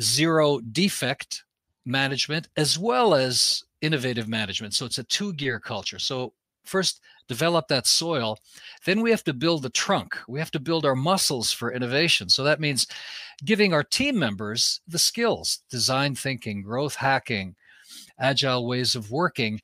zero 0.00 0.60
defect 0.60 1.44
management 1.84 2.48
as 2.56 2.78
well 2.78 3.14
as 3.14 3.64
innovative 3.80 4.28
management. 4.28 4.74
So 4.74 4.86
it's 4.86 4.98
a 4.98 5.04
two 5.04 5.32
gear 5.34 5.58
culture. 5.58 5.98
So 5.98 6.32
first 6.64 7.00
develop 7.28 7.68
that 7.68 7.86
soil 7.86 8.38
then 8.84 9.00
we 9.00 9.10
have 9.10 9.24
to 9.24 9.32
build 9.32 9.62
the 9.62 9.70
trunk. 9.70 10.18
We 10.28 10.38
have 10.38 10.50
to 10.52 10.60
build 10.60 10.84
our 10.84 10.96
muscles 10.96 11.52
for 11.52 11.72
innovation. 11.72 12.28
So 12.28 12.42
that 12.44 12.60
means 12.60 12.86
giving 13.44 13.72
our 13.72 13.84
team 13.84 14.18
members 14.18 14.80
the 14.88 14.98
skills 14.98 15.60
design 15.70 16.14
thinking 16.14 16.62
growth 16.62 16.96
hacking 16.96 17.54
agile 18.18 18.66
ways 18.66 18.94
of 18.94 19.10
working 19.10 19.60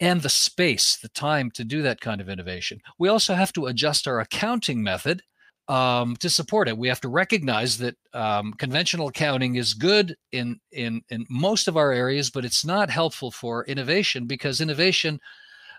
and 0.00 0.20
the 0.20 0.28
space 0.28 0.96
the 0.96 1.08
time 1.10 1.50
to 1.52 1.64
do 1.64 1.82
that 1.82 2.00
kind 2.00 2.20
of 2.20 2.28
innovation. 2.28 2.80
We 2.98 3.08
also 3.08 3.34
have 3.34 3.52
to 3.54 3.66
adjust 3.66 4.08
our 4.08 4.20
accounting 4.20 4.82
method 4.82 5.22
um, 5.68 6.16
to 6.16 6.28
support 6.28 6.68
it. 6.68 6.76
We 6.76 6.88
have 6.88 7.00
to 7.02 7.08
recognize 7.08 7.78
that 7.78 7.96
um, 8.12 8.52
conventional 8.54 9.08
accounting 9.08 9.54
is 9.56 9.74
good 9.74 10.16
in 10.32 10.58
in 10.72 11.02
in 11.10 11.24
most 11.30 11.68
of 11.68 11.76
our 11.76 11.92
areas, 11.92 12.30
but 12.30 12.44
it's 12.44 12.64
not 12.64 12.90
helpful 12.90 13.30
for 13.30 13.64
innovation 13.66 14.26
because 14.26 14.60
innovation 14.60 15.20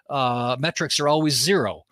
uh, 0.09 0.55
metrics 0.59 0.99
are 0.99 1.07
always 1.07 1.35
zero. 1.35 1.83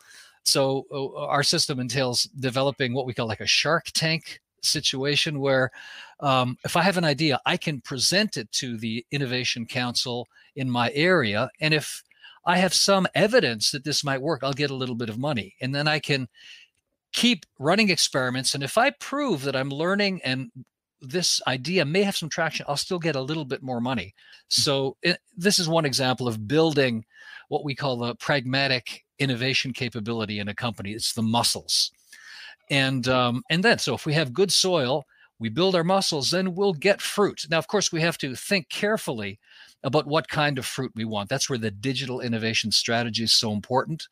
So 0.43 0.85
uh, 0.91 1.25
our 1.25 1.43
system 1.43 1.79
entails 1.79 2.23
developing 2.39 2.93
what 2.93 3.05
we 3.05 3.13
call 3.13 3.27
like 3.27 3.41
a 3.41 3.47
Shark 3.47 3.85
Tank 3.93 4.41
situation, 4.61 5.39
where 5.39 5.71
um, 6.19 6.57
if 6.63 6.75
I 6.75 6.81
have 6.81 6.97
an 6.97 7.05
idea, 7.05 7.39
I 7.45 7.57
can 7.57 7.81
present 7.81 8.37
it 8.37 8.51
to 8.53 8.77
the 8.77 9.05
Innovation 9.11 9.65
Council 9.65 10.27
in 10.55 10.69
my 10.69 10.91
area, 10.93 11.49
and 11.59 11.73
if 11.73 12.03
I 12.45 12.57
have 12.57 12.73
some 12.73 13.07
evidence 13.13 13.71
that 13.71 13.83
this 13.83 14.03
might 14.03 14.21
work, 14.21 14.43
I'll 14.43 14.53
get 14.53 14.71
a 14.71 14.75
little 14.75 14.95
bit 14.95 15.09
of 15.09 15.17
money, 15.17 15.55
and 15.61 15.73
then 15.73 15.87
I 15.87 15.99
can 15.99 16.27
keep 17.13 17.45
running 17.59 17.89
experiments. 17.89 18.55
And 18.55 18.63
if 18.63 18.77
I 18.77 18.91
prove 18.91 19.43
that 19.43 19.55
I'm 19.55 19.69
learning 19.69 20.21
and 20.23 20.51
this 21.01 21.41
idea 21.47 21.83
may 21.83 22.03
have 22.03 22.15
some 22.15 22.29
traction, 22.29 22.65
I'll 22.69 22.77
still 22.77 22.99
get 22.99 23.15
a 23.15 23.21
little 23.21 23.45
bit 23.45 23.61
more 23.61 23.81
money. 23.81 24.13
So 24.47 24.97
it, 25.01 25.19
this 25.35 25.59
is 25.59 25.67
one 25.67 25.85
example 25.85 26.27
of 26.27 26.47
building 26.47 27.05
what 27.51 27.65
we 27.65 27.75
call 27.75 27.97
the 27.97 28.15
pragmatic 28.15 29.03
innovation 29.19 29.73
capability 29.73 30.39
in 30.39 30.47
a 30.47 30.55
company. 30.55 30.93
It's 30.93 31.13
the 31.13 31.21
muscles, 31.21 31.91
and 32.69 33.05
um, 33.09 33.43
and 33.49 33.61
then 33.61 33.77
so 33.77 33.93
if 33.93 34.05
we 34.05 34.13
have 34.13 34.31
good 34.31 34.53
soil, 34.53 35.05
we 35.37 35.49
build 35.49 35.75
our 35.75 35.83
muscles, 35.83 36.31
then 36.31 36.55
we'll 36.55 36.73
get 36.73 37.01
fruit. 37.01 37.45
Now, 37.49 37.57
of 37.57 37.67
course, 37.67 37.91
we 37.91 37.99
have 37.99 38.17
to 38.19 38.35
think 38.35 38.69
carefully 38.69 39.37
about 39.83 40.07
what 40.07 40.29
kind 40.29 40.57
of 40.57 40.65
fruit 40.65 40.93
we 40.95 41.03
want. 41.03 41.27
That's 41.27 41.49
where 41.49 41.59
the 41.59 41.71
digital 41.71 42.21
innovation 42.21 42.71
strategy 42.71 43.23
is 43.23 43.33
so 43.33 43.51
important. 43.51 44.07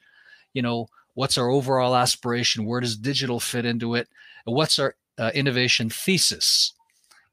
You 0.54 0.62
know, 0.62 0.90
what's 1.14 1.38
our 1.38 1.48
overall 1.48 1.96
aspiration? 1.96 2.66
Where 2.66 2.82
does 2.82 2.98
digital 2.98 3.40
fit 3.40 3.66
into 3.66 3.96
it? 3.96 4.10
what's 4.46 4.80
our 4.80 4.96
uh, 5.18 5.32
innovation 5.34 5.90
thesis? 5.90 6.74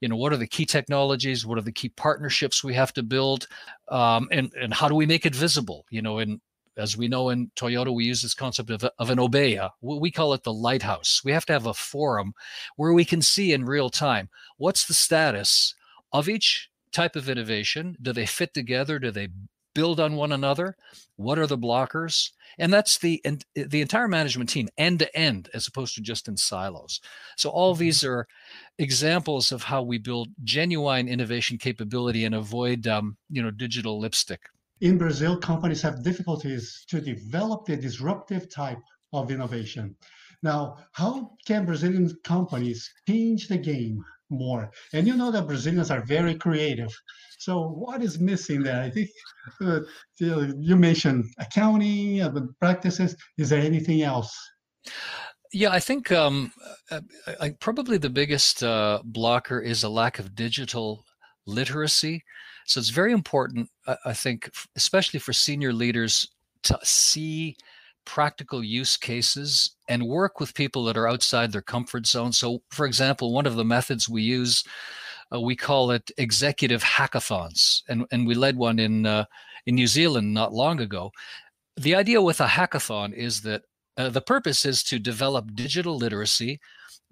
You 0.00 0.08
know 0.08 0.16
what 0.16 0.32
are 0.32 0.38
the 0.38 0.46
key 0.46 0.66
technologies? 0.66 1.46
What 1.46 1.58
are 1.58 1.62
the 1.62 1.72
key 1.72 1.88
partnerships 1.88 2.62
we 2.62 2.74
have 2.74 2.92
to 2.94 3.02
build? 3.02 3.46
Um, 3.88 4.28
and 4.30 4.52
and 4.54 4.74
how 4.74 4.88
do 4.88 4.94
we 4.94 5.06
make 5.06 5.26
it 5.26 5.34
visible? 5.34 5.86
You 5.90 6.02
know 6.02 6.18
and 6.18 6.40
as 6.76 6.96
we 6.96 7.08
know 7.08 7.30
in 7.30 7.50
toyota 7.56 7.94
we 7.94 8.04
use 8.04 8.20
this 8.20 8.34
concept 8.34 8.70
of, 8.70 8.84
of 8.98 9.10
an 9.10 9.18
obeya. 9.18 9.70
We 9.80 10.10
call 10.10 10.34
it 10.34 10.42
the 10.42 10.52
lighthouse. 10.52 11.22
We 11.24 11.32
have 11.32 11.46
to 11.46 11.52
have 11.52 11.66
a 11.66 11.74
forum 11.74 12.34
where 12.76 12.92
we 12.92 13.04
can 13.04 13.22
see 13.22 13.52
in 13.52 13.64
real 13.64 13.90
time 13.90 14.28
what's 14.58 14.86
the 14.86 14.94
status 14.94 15.74
of 16.12 16.28
each 16.28 16.68
type 16.92 17.16
of 17.16 17.28
innovation. 17.28 17.96
Do 18.00 18.12
they 18.12 18.26
fit 18.26 18.54
together? 18.54 18.98
Do 18.98 19.10
they 19.10 19.28
build 19.76 20.00
on 20.00 20.16
one 20.16 20.32
another 20.32 20.76
what 21.16 21.38
are 21.38 21.46
the 21.46 21.58
blockers? 21.58 22.30
And 22.58 22.72
that's 22.72 22.98
the 22.98 23.20
and 23.24 23.44
the 23.54 23.80
entire 23.80 24.08
management 24.08 24.50
team 24.50 24.68
end 24.78 25.00
to 25.00 25.16
end 25.16 25.48
as 25.52 25.66
opposed 25.66 25.94
to 25.94 26.00
just 26.00 26.28
in 26.28 26.36
silos. 26.36 27.00
So 27.36 27.50
all 27.50 27.74
mm-hmm. 27.74 27.80
these 27.80 28.04
are 28.04 28.26
examples 28.78 29.52
of 29.52 29.62
how 29.62 29.82
we 29.82 29.98
build 29.98 30.28
genuine 30.44 31.08
innovation 31.08 31.58
capability 31.58 32.24
and 32.24 32.34
avoid 32.34 32.86
um, 32.86 33.16
you 33.30 33.42
know 33.42 33.50
digital 33.50 33.98
lipstick. 33.98 34.40
In 34.80 34.98
brazil 34.98 35.38
companies 35.38 35.82
have 35.82 36.04
difficulties 36.04 36.84
to 36.88 37.00
develop 37.00 37.64
the 37.64 37.76
disruptive 37.76 38.50
type 38.50 38.80
of 39.12 39.30
innovation. 39.30 39.96
Now 40.42 40.76
how 40.92 41.32
can 41.46 41.64
brazilian 41.64 42.14
companies 42.24 42.90
change 43.08 43.48
the 43.48 43.58
game 43.58 44.04
more 44.30 44.70
and 44.92 45.06
you 45.06 45.16
know 45.16 45.30
that 45.30 45.46
brazilians 45.46 45.90
are 45.90 46.04
very 46.04 46.34
creative 46.34 46.92
so 47.38 47.68
what 47.68 48.02
is 48.02 48.18
missing 48.18 48.62
there? 48.62 48.82
I 48.82 48.90
think 48.90 49.08
uh, 49.60 49.80
you 50.18 50.76
mentioned 50.76 51.26
accounting, 51.38 52.20
uh, 52.20 52.32
practices. 52.60 53.16
Is 53.38 53.50
there 53.50 53.60
anything 53.60 54.02
else? 54.02 54.36
Yeah, 55.52 55.70
I 55.70 55.80
think 55.80 56.10
um, 56.10 56.52
uh, 56.90 57.00
I, 57.40 57.50
probably 57.60 57.98
the 57.98 58.10
biggest 58.10 58.62
uh, 58.62 59.00
blocker 59.04 59.60
is 59.60 59.84
a 59.84 59.88
lack 59.88 60.18
of 60.18 60.34
digital 60.34 61.04
literacy. 61.46 62.24
So 62.66 62.80
it's 62.80 62.90
very 62.90 63.12
important, 63.12 63.68
I, 63.86 63.96
I 64.06 64.12
think, 64.12 64.50
especially 64.74 65.20
for 65.20 65.32
senior 65.32 65.72
leaders, 65.72 66.28
to 66.64 66.78
see 66.82 67.56
practical 68.06 68.64
use 68.64 68.96
cases 68.96 69.76
and 69.88 70.06
work 70.06 70.40
with 70.40 70.54
people 70.54 70.84
that 70.84 70.96
are 70.96 71.08
outside 71.08 71.52
their 71.52 71.60
comfort 71.60 72.06
zone. 72.06 72.32
So, 72.32 72.62
for 72.70 72.86
example, 72.86 73.34
one 73.34 73.46
of 73.46 73.56
the 73.56 73.64
methods 73.64 74.08
we 74.08 74.22
use 74.22 74.64
uh, 75.34 75.40
we 75.40 75.56
call 75.56 75.90
it 75.90 76.10
executive 76.18 76.82
hackathons, 76.82 77.82
and 77.88 78.06
and 78.12 78.26
we 78.26 78.34
led 78.34 78.56
one 78.56 78.78
in 78.78 79.06
uh, 79.06 79.24
in 79.66 79.74
New 79.74 79.86
Zealand 79.86 80.32
not 80.32 80.54
long 80.54 80.80
ago. 80.80 81.10
The 81.76 81.94
idea 81.94 82.22
with 82.22 82.40
a 82.40 82.46
hackathon 82.46 83.12
is 83.12 83.42
that 83.42 83.62
uh, 83.96 84.08
the 84.08 84.20
purpose 84.20 84.64
is 84.64 84.82
to 84.84 84.98
develop 84.98 85.54
digital 85.54 85.96
literacy, 85.96 86.60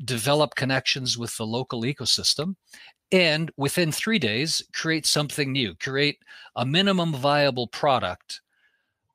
develop 0.05 0.55
connections 0.55 1.19
with 1.19 1.37
the 1.37 1.47
local 1.47 1.83
ecosystem, 1.83 2.55
and 3.11 3.51
within 3.57 3.91
three 3.91 4.19
days 4.19 4.63
create 4.73 5.07
something 5.07 5.53
new, 5.53 5.75
create 5.77 6.19
a 6.57 6.65
minimum 6.65 7.13
viable 7.13 7.67
product 7.67 8.41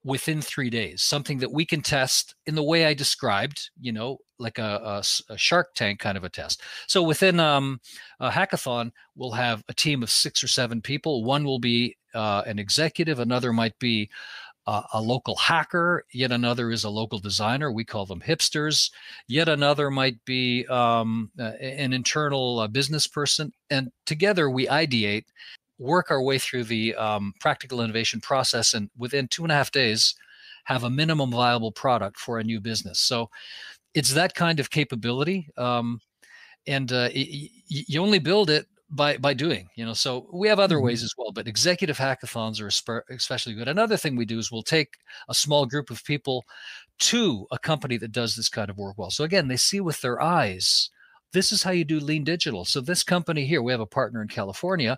within 0.03 0.41
three 0.41 0.69
days, 0.69 1.01
something 1.01 1.39
that 1.39 1.51
we 1.51 1.65
can 1.65 1.81
test 1.81 2.35
in 2.45 2.55
the 2.55 2.63
way 2.63 2.85
I 2.85 2.93
described, 2.93 3.69
you 3.79 3.91
know, 3.91 4.19
like 4.38 4.57
a, 4.57 5.03
a, 5.29 5.33
a 5.33 5.38
Shark 5.38 5.73
Tank 5.75 5.99
kind 5.99 6.17
of 6.17 6.23
a 6.23 6.29
test. 6.29 6.62
So 6.88 7.03
within 7.03 7.39
um, 7.39 7.81
a 8.19 8.29
hackathon, 8.29 8.91
we'll 9.15 9.31
have 9.31 9.63
a 9.67 9.73
team 9.73 10.01
of 10.01 10.09
six 10.09 10.43
or 10.43 10.47
seven 10.47 10.81
people. 10.81 11.25
One 11.25 11.43
will 11.43 11.59
be 11.59 11.97
uh, 12.13 12.43
an 12.45 12.59
executive, 12.59 13.19
another 13.19 13.51
might 13.51 13.77
be 13.79 14.09
uh, 14.69 14.83
a 14.93 15.01
local 15.01 15.35
hacker, 15.35 16.05
yet 16.13 16.31
another 16.31 16.71
is 16.71 16.83
a 16.83 16.89
local 16.89 17.17
designer. 17.17 17.71
We 17.71 17.83
call 17.83 18.05
them 18.05 18.21
hipsters. 18.21 18.91
Yet 19.27 19.49
another 19.49 19.89
might 19.89 20.23
be 20.25 20.65
um, 20.67 21.31
uh, 21.39 21.53
an 21.59 21.91
internal 21.91 22.59
uh, 22.59 22.67
business 22.67 23.07
person. 23.07 23.51
And 23.69 23.91
together 24.05 24.49
we 24.49 24.67
ideate 24.67 25.25
work 25.79 26.11
our 26.11 26.21
way 26.21 26.37
through 26.37 26.65
the 26.65 26.93
um, 26.95 27.33
practical 27.39 27.81
innovation 27.81 28.19
process 28.19 28.73
and 28.73 28.89
within 28.97 29.27
two 29.27 29.43
and 29.43 29.51
a 29.51 29.55
half 29.55 29.71
days 29.71 30.13
have 30.65 30.83
a 30.83 30.89
minimum 30.89 31.31
viable 31.31 31.71
product 31.71 32.19
for 32.19 32.37
a 32.37 32.43
new 32.43 32.59
business. 32.59 32.99
So 32.99 33.29
it's 33.95 34.13
that 34.13 34.35
kind 34.35 34.59
of 34.59 34.69
capability 34.69 35.49
um, 35.57 36.01
and 36.67 36.91
uh, 36.91 37.09
y- 37.15 37.49
you 37.67 38.01
only 38.01 38.19
build 38.19 38.49
it 38.49 38.67
by 38.91 39.17
by 39.17 39.33
doing 39.33 39.69
you 39.75 39.85
know? 39.85 39.93
So 39.93 40.27
we 40.33 40.47
have 40.47 40.59
other 40.59 40.81
ways 40.81 40.99
mm-hmm. 40.99 41.05
as 41.05 41.13
well 41.17 41.31
but 41.31 41.47
executive 41.47 41.97
hackathons 41.97 42.59
are 42.61 43.13
especially 43.13 43.53
good. 43.53 43.67
Another 43.67 43.97
thing 43.97 44.15
we 44.15 44.25
do 44.25 44.37
is 44.37 44.51
we'll 44.51 44.63
take 44.63 44.95
a 45.29 45.33
small 45.33 45.65
group 45.65 45.89
of 45.89 46.03
people 46.03 46.43
to 46.99 47.47
a 47.51 47.59
company 47.59 47.97
that 47.97 48.11
does 48.11 48.35
this 48.35 48.49
kind 48.49 48.69
of 48.69 48.77
work 48.77 48.97
well. 48.97 49.11
So 49.11 49.23
again 49.23 49.47
they 49.47 49.57
see 49.57 49.79
with 49.79 50.01
their 50.01 50.21
eyes 50.21 50.89
this 51.31 51.51
is 51.51 51.63
how 51.63 51.71
you 51.71 51.85
do 51.85 51.99
lean 51.99 52.23
digital. 52.23 52.65
So 52.65 52.81
this 52.81 53.03
company 53.03 53.45
here, 53.45 53.61
we 53.61 53.71
have 53.71 53.81
a 53.81 53.85
partner 53.85 54.21
in 54.21 54.27
California, 54.27 54.97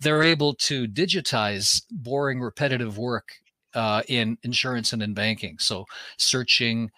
they're 0.00 0.22
able 0.22 0.54
to 0.54 0.86
digitize 0.86 1.82
boring, 1.90 2.40
repetitive 2.40 2.98
work 2.98 3.32
uh, 3.74 4.02
in 4.08 4.38
insurance 4.42 4.92
and 4.92 5.02
in 5.02 5.14
banking. 5.14 5.58
So 5.58 5.86
searching, 6.18 6.90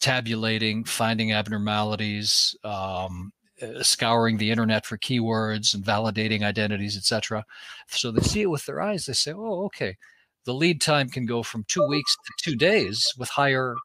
tabulating, 0.00 0.84
finding 0.84 1.32
abnormalities, 1.32 2.56
um, 2.64 3.32
uh, 3.62 3.82
scouring 3.82 4.38
the 4.38 4.50
internet 4.50 4.84
for 4.84 4.98
keywords 4.98 5.74
and 5.74 5.84
validating 5.84 6.42
identities, 6.42 6.96
etc. 6.96 7.44
So 7.88 8.10
they 8.10 8.22
see 8.22 8.42
it 8.42 8.50
with 8.50 8.66
their 8.66 8.80
eyes. 8.80 9.06
They 9.06 9.12
say, 9.12 9.32
"Oh, 9.32 9.64
okay." 9.66 9.96
The 10.44 10.54
lead 10.54 10.80
time 10.80 11.08
can 11.08 11.24
go 11.24 11.44
from 11.44 11.64
two 11.68 11.86
weeks 11.86 12.16
to 12.16 12.50
two 12.50 12.56
days 12.56 13.14
with 13.16 13.28
higher 13.28 13.76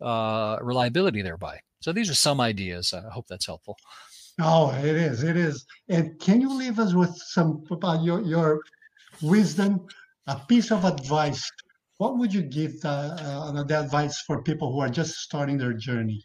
uh, 0.00 0.58
reliability 0.60 1.22
thereby. 1.22 1.60
So 1.84 1.92
these 1.92 2.08
are 2.08 2.14
some 2.14 2.40
ideas. 2.40 2.94
I 2.94 3.10
hope 3.10 3.26
that's 3.28 3.44
helpful. 3.44 3.76
Oh, 4.40 4.70
it 4.70 4.96
is. 4.96 5.22
It 5.22 5.36
is. 5.36 5.66
And 5.90 6.18
can 6.18 6.40
you 6.40 6.50
leave 6.50 6.78
us 6.78 6.94
with 6.94 7.14
some 7.14 7.62
about 7.70 8.02
your 8.02 8.22
your 8.22 8.62
wisdom, 9.20 9.86
a 10.26 10.36
piece 10.48 10.72
of 10.72 10.86
advice? 10.86 11.44
What 11.98 12.16
would 12.16 12.32
you 12.32 12.40
give 12.40 12.80
the, 12.80 12.88
uh, 12.88 13.62
the 13.64 13.80
advice 13.80 14.18
for 14.22 14.42
people 14.42 14.72
who 14.72 14.80
are 14.80 14.88
just 14.88 15.16
starting 15.16 15.58
their 15.58 15.74
journey? 15.74 16.24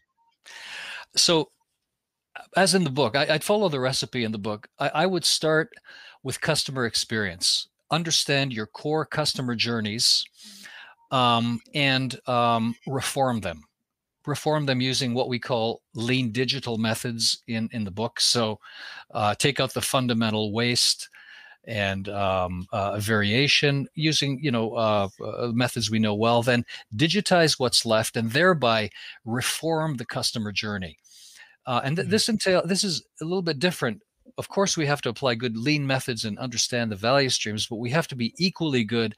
So, 1.18 1.52
as 2.56 2.74
in 2.74 2.86
the 2.86 2.90
book, 2.90 3.18
I, 3.18 3.26
would 3.26 3.44
follow 3.44 3.68
the 3.68 3.82
recipe 3.82 4.24
in 4.24 4.32
the 4.32 4.46
book. 4.50 4.70
I, 4.80 4.88
I 5.04 5.06
would 5.08 5.26
start 5.26 5.74
with 6.24 6.40
customer 6.40 6.86
experience. 6.86 7.68
Understand 7.92 8.54
your 8.54 8.66
core 8.66 9.06
customer 9.06 9.56
journeys 9.56 10.24
um, 11.12 11.60
and 11.74 12.18
um, 12.30 12.76
reform 12.88 13.42
them. 13.42 13.66
Reform 14.26 14.66
them 14.66 14.82
using 14.82 15.14
what 15.14 15.30
we 15.30 15.40
call 15.40 15.82
lean 15.96 16.32
digital 16.32 16.78
methods 16.78 17.42
in, 17.48 17.70
in 17.72 17.84
the 17.84 17.92
book. 17.92 18.20
So 18.20 18.60
uh, 19.14 19.36
take 19.36 19.60
out 19.60 19.74
the 19.74 19.82
fundamental 19.82 20.54
waste 20.54 21.10
and 21.70 22.10
um, 22.10 22.66
uh, 22.72 23.00
variation 23.00 23.88
using 23.94 24.40
you 24.42 24.52
know 24.52 24.72
uh, 24.74 25.08
uh, 25.24 25.48
methods 25.54 25.92
we 25.92 26.00
know 26.00 26.16
well 26.16 26.42
then 26.42 26.66
digitize 26.96 27.60
what's 27.60 27.86
left 27.86 28.16
and 28.18 28.32
thereby 28.32 28.90
reform 29.26 29.98
the 29.98 30.06
customer 30.06 30.52
journey 30.52 30.98
uh, 31.68 31.82
and 31.84 31.98
th- 31.98 32.06
mm-hmm. 32.06 32.12
this 32.12 32.30
entail 32.30 32.66
this 32.66 32.84
is 32.84 33.04
a 33.22 33.26
little 33.26 33.42
bit 33.42 33.60
different 33.60 34.02
of 34.38 34.48
course 34.48 34.78
we 34.78 34.86
have 34.86 35.02
to 35.02 35.10
apply 35.10 35.36
good 35.36 35.58
lean 35.58 35.86
methods 35.86 36.24
and 36.24 36.40
understand 36.40 36.92
the 36.92 36.96
value 36.96 37.30
streams 37.30 37.68
but 37.68 37.76
we 37.76 37.90
have 37.90 38.08
to 38.08 38.16
be 38.16 38.34
equally 38.38 38.84
good 38.84 39.16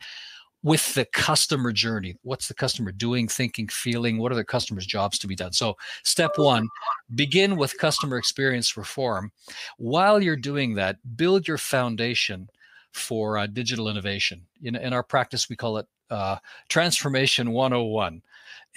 with 0.63 0.93
the 0.93 1.05
customer 1.05 1.71
journey. 1.71 2.15
What's 2.21 2.47
the 2.47 2.53
customer 2.53 2.91
doing, 2.91 3.27
thinking, 3.27 3.67
feeling? 3.67 4.17
What 4.17 4.31
are 4.31 4.35
the 4.35 4.43
customer's 4.43 4.85
jobs 4.85 5.17
to 5.19 5.27
be 5.27 5.35
done? 5.35 5.53
So, 5.53 5.75
step 6.03 6.31
one, 6.35 6.67
begin 7.15 7.57
with 7.57 7.77
customer 7.77 8.17
experience 8.17 8.77
reform. 8.77 9.31
While 9.77 10.21
you're 10.21 10.35
doing 10.35 10.75
that, 10.75 10.97
build 11.15 11.47
your 11.47 11.57
foundation 11.57 12.47
for 12.93 13.37
uh, 13.37 13.47
digital 13.47 13.87
innovation. 13.87 14.45
In, 14.61 14.75
in 14.75 14.93
our 14.93 15.03
practice, 15.03 15.49
we 15.49 15.55
call 15.55 15.77
it 15.77 15.87
uh, 16.11 16.37
Transformation 16.69 17.51
101. 17.51 18.21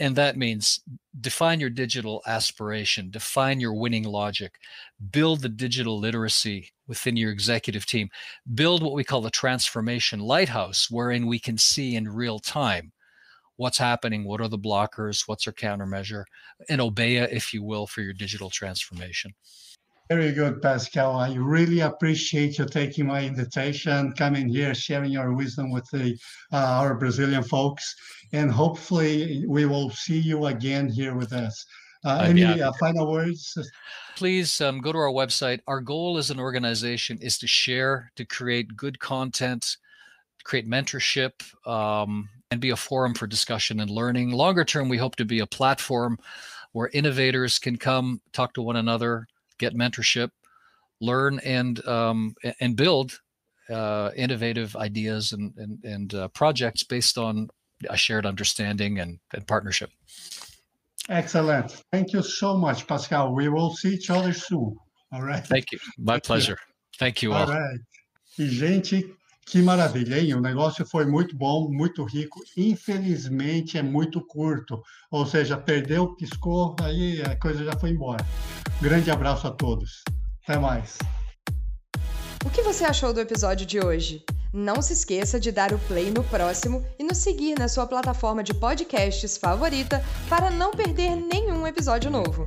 And 0.01 0.17
that 0.17 0.37
means 0.37 0.81
define 1.21 1.61
your 1.61 1.71
digital 1.71 2.21
aspiration, 2.27 3.11
define 3.11 3.61
your 3.61 3.75
winning 3.75 4.05
logic, 4.05 4.59
build 5.13 5.41
the 5.41 5.49
digital 5.49 6.01
literacy 6.01 6.73
within 6.89 7.17
your 7.17 7.31
executive 7.31 7.87
team, 7.87 8.09
build 8.55 8.83
what 8.83 8.95
we 8.95 9.05
call 9.05 9.21
the 9.21 9.31
transformation 9.31 10.19
lighthouse, 10.19 10.91
wherein 10.91 11.27
we 11.27 11.39
can 11.39 11.57
see 11.57 11.95
in 11.95 12.09
real 12.09 12.41
time 12.41 12.93
what's 13.57 13.79
happening, 13.79 14.25
what 14.25 14.41
are 14.41 14.49
the 14.49 14.59
blockers, 14.59 15.29
what's 15.29 15.47
our 15.47 15.53
countermeasure, 15.53 16.25
and 16.69 16.81
obeya 16.81 17.31
if 17.31 17.55
you 17.55 17.63
will, 17.63 17.87
for 17.87 18.01
your 18.01 18.13
digital 18.13 18.51
transformation. 18.51 19.33
Very 20.11 20.33
good, 20.33 20.61
Pascal. 20.61 21.17
I 21.17 21.35
really 21.35 21.81
appreciate 21.81 22.59
you 22.59 22.67
taking 22.67 23.07
my 23.07 23.23
invitation, 23.23 24.13
coming 24.13 24.49
here, 24.49 24.75
sharing 24.75 25.11
your 25.11 25.33
wisdom 25.33 25.71
with 25.71 25.89
the, 25.91 26.19
uh, 26.53 26.57
our 26.57 26.95
Brazilian 26.95 27.43
folks, 27.43 27.95
and 28.33 28.51
hopefully 28.51 29.47
we 29.49 29.65
will 29.65 29.89
see 29.89 30.19
you 30.19 30.47
again 30.47 30.91
here 30.91 31.17
with 31.17 31.33
us. 31.33 31.65
Uh, 32.05 32.27
any 32.29 32.45
uh, 32.45 32.71
final 32.79 33.11
words? 33.11 33.57
Please 34.15 34.61
um, 34.61 34.83
go 34.83 34.93
to 34.93 34.99
our 34.99 35.11
website. 35.11 35.61
Our 35.67 35.81
goal 35.81 36.19
as 36.19 36.31
an 36.31 36.39
organization 36.39 37.17
is 37.23 37.39
to 37.39 37.47
share, 37.47 38.13
to 38.17 38.27
create 38.27 38.77
good 38.77 38.99
content, 38.99 39.79
create 40.45 40.69
mentorship, 40.69 41.33
um, 41.67 42.29
and 42.51 42.61
be 42.61 42.71
a 42.71 42.77
forum 42.77 43.15
for 43.15 43.27
discussion 43.27 43.81
and 43.81 43.91
learning. 43.91 44.33
Longer 44.33 44.65
term, 44.65 44.91
we 44.91 44.99
hope 44.99 45.17
to 45.17 45.25
be 45.25 45.39
a 45.39 45.47
platform 45.47 46.19
where 46.73 46.91
innovators 46.93 47.59
can 47.59 47.77
come 47.77 48.21
talk 48.35 48.53
to 48.53 48.61
one 48.61 48.77
another 48.77 49.27
get 49.59 49.75
mentorship, 49.75 50.31
learn 51.01 51.41
and 51.45 51.87
um, 51.87 52.35
and 52.61 52.77
build 52.77 53.21
uh, 53.71 54.11
innovative 54.17 54.77
ideas 54.77 55.33
and 55.33 55.53
and, 55.57 55.85
and 55.85 56.15
uh, 56.15 56.29
projects 56.29 56.83
based 56.83 57.19
on 57.19 57.49
a 57.91 57.97
shared 57.97 58.27
understanding 58.27 58.99
and, 58.99 59.19
and 59.35 59.47
partnership. 59.47 59.91
Excellent. 61.09 61.83
Thank 61.93 62.13
you 62.13 62.23
so 62.23 62.57
much, 62.57 62.87
Pascal. 62.87 63.35
We 63.35 63.49
will 63.49 63.75
see 63.75 63.95
each 63.95 64.11
other 64.11 64.33
soon. 64.33 64.77
All 65.13 65.23
right. 65.23 65.45
Thank 65.45 65.73
you. 65.73 65.79
My 65.99 66.15
Thank 66.15 66.25
pleasure. 66.25 66.53
You. 66.53 66.75
Thank 66.99 67.23
you 67.23 67.33
all. 67.33 67.43
all 67.43 67.55
right. 67.55 67.81
E, 68.39 68.49
gente, 68.49 69.05
que 69.47 69.61
maravilha, 69.63 70.19
hein? 70.19 70.35
O 70.35 70.41
negócio 70.41 70.85
foi 70.87 71.07
muito 71.07 71.37
bom, 71.37 71.71
muito 71.71 72.05
rico. 72.05 72.41
Infelizmente 72.57 73.79
é 73.79 73.83
muito 73.83 74.21
curto. 74.21 74.83
Ou 75.11 75.27
seja, 75.27 75.57
perdeu, 75.57 76.15
piscou, 76.17 76.75
aí 76.81 77.23
a 77.23 77.37
coisa 77.37 77.65
já 77.65 77.73
foi 77.79 77.91
embora. 77.91 78.25
Grande 78.81 79.11
abraço 79.11 79.47
a 79.47 79.51
todos. 79.51 80.03
Até 80.43 80.59
mais. 80.59 80.99
O 82.45 82.51
que 82.51 82.63
você 82.63 82.85
achou 82.85 83.13
do 83.13 83.21
episódio 83.21 83.67
de 83.67 83.81
hoje? 83.81 84.25
Não 84.53 84.81
se 84.81 84.93
esqueça 84.93 85.41
de 85.41 85.51
dar 85.51 85.73
o 85.73 85.79
play 85.81 86.11
no 86.11 86.23
próximo 86.23 86.85
e 86.99 87.03
nos 87.03 87.19
seguir 87.19 87.59
na 87.59 87.69
sua 87.69 87.87
plataforma 87.87 88.43
de 88.43 88.55
podcasts 88.55 89.37
favorita 89.37 90.05
para 90.29 90.51
não 90.51 90.71
perder 90.71 91.17
nenhum 91.17 91.67
episódio 91.67 92.11
novo. 92.11 92.47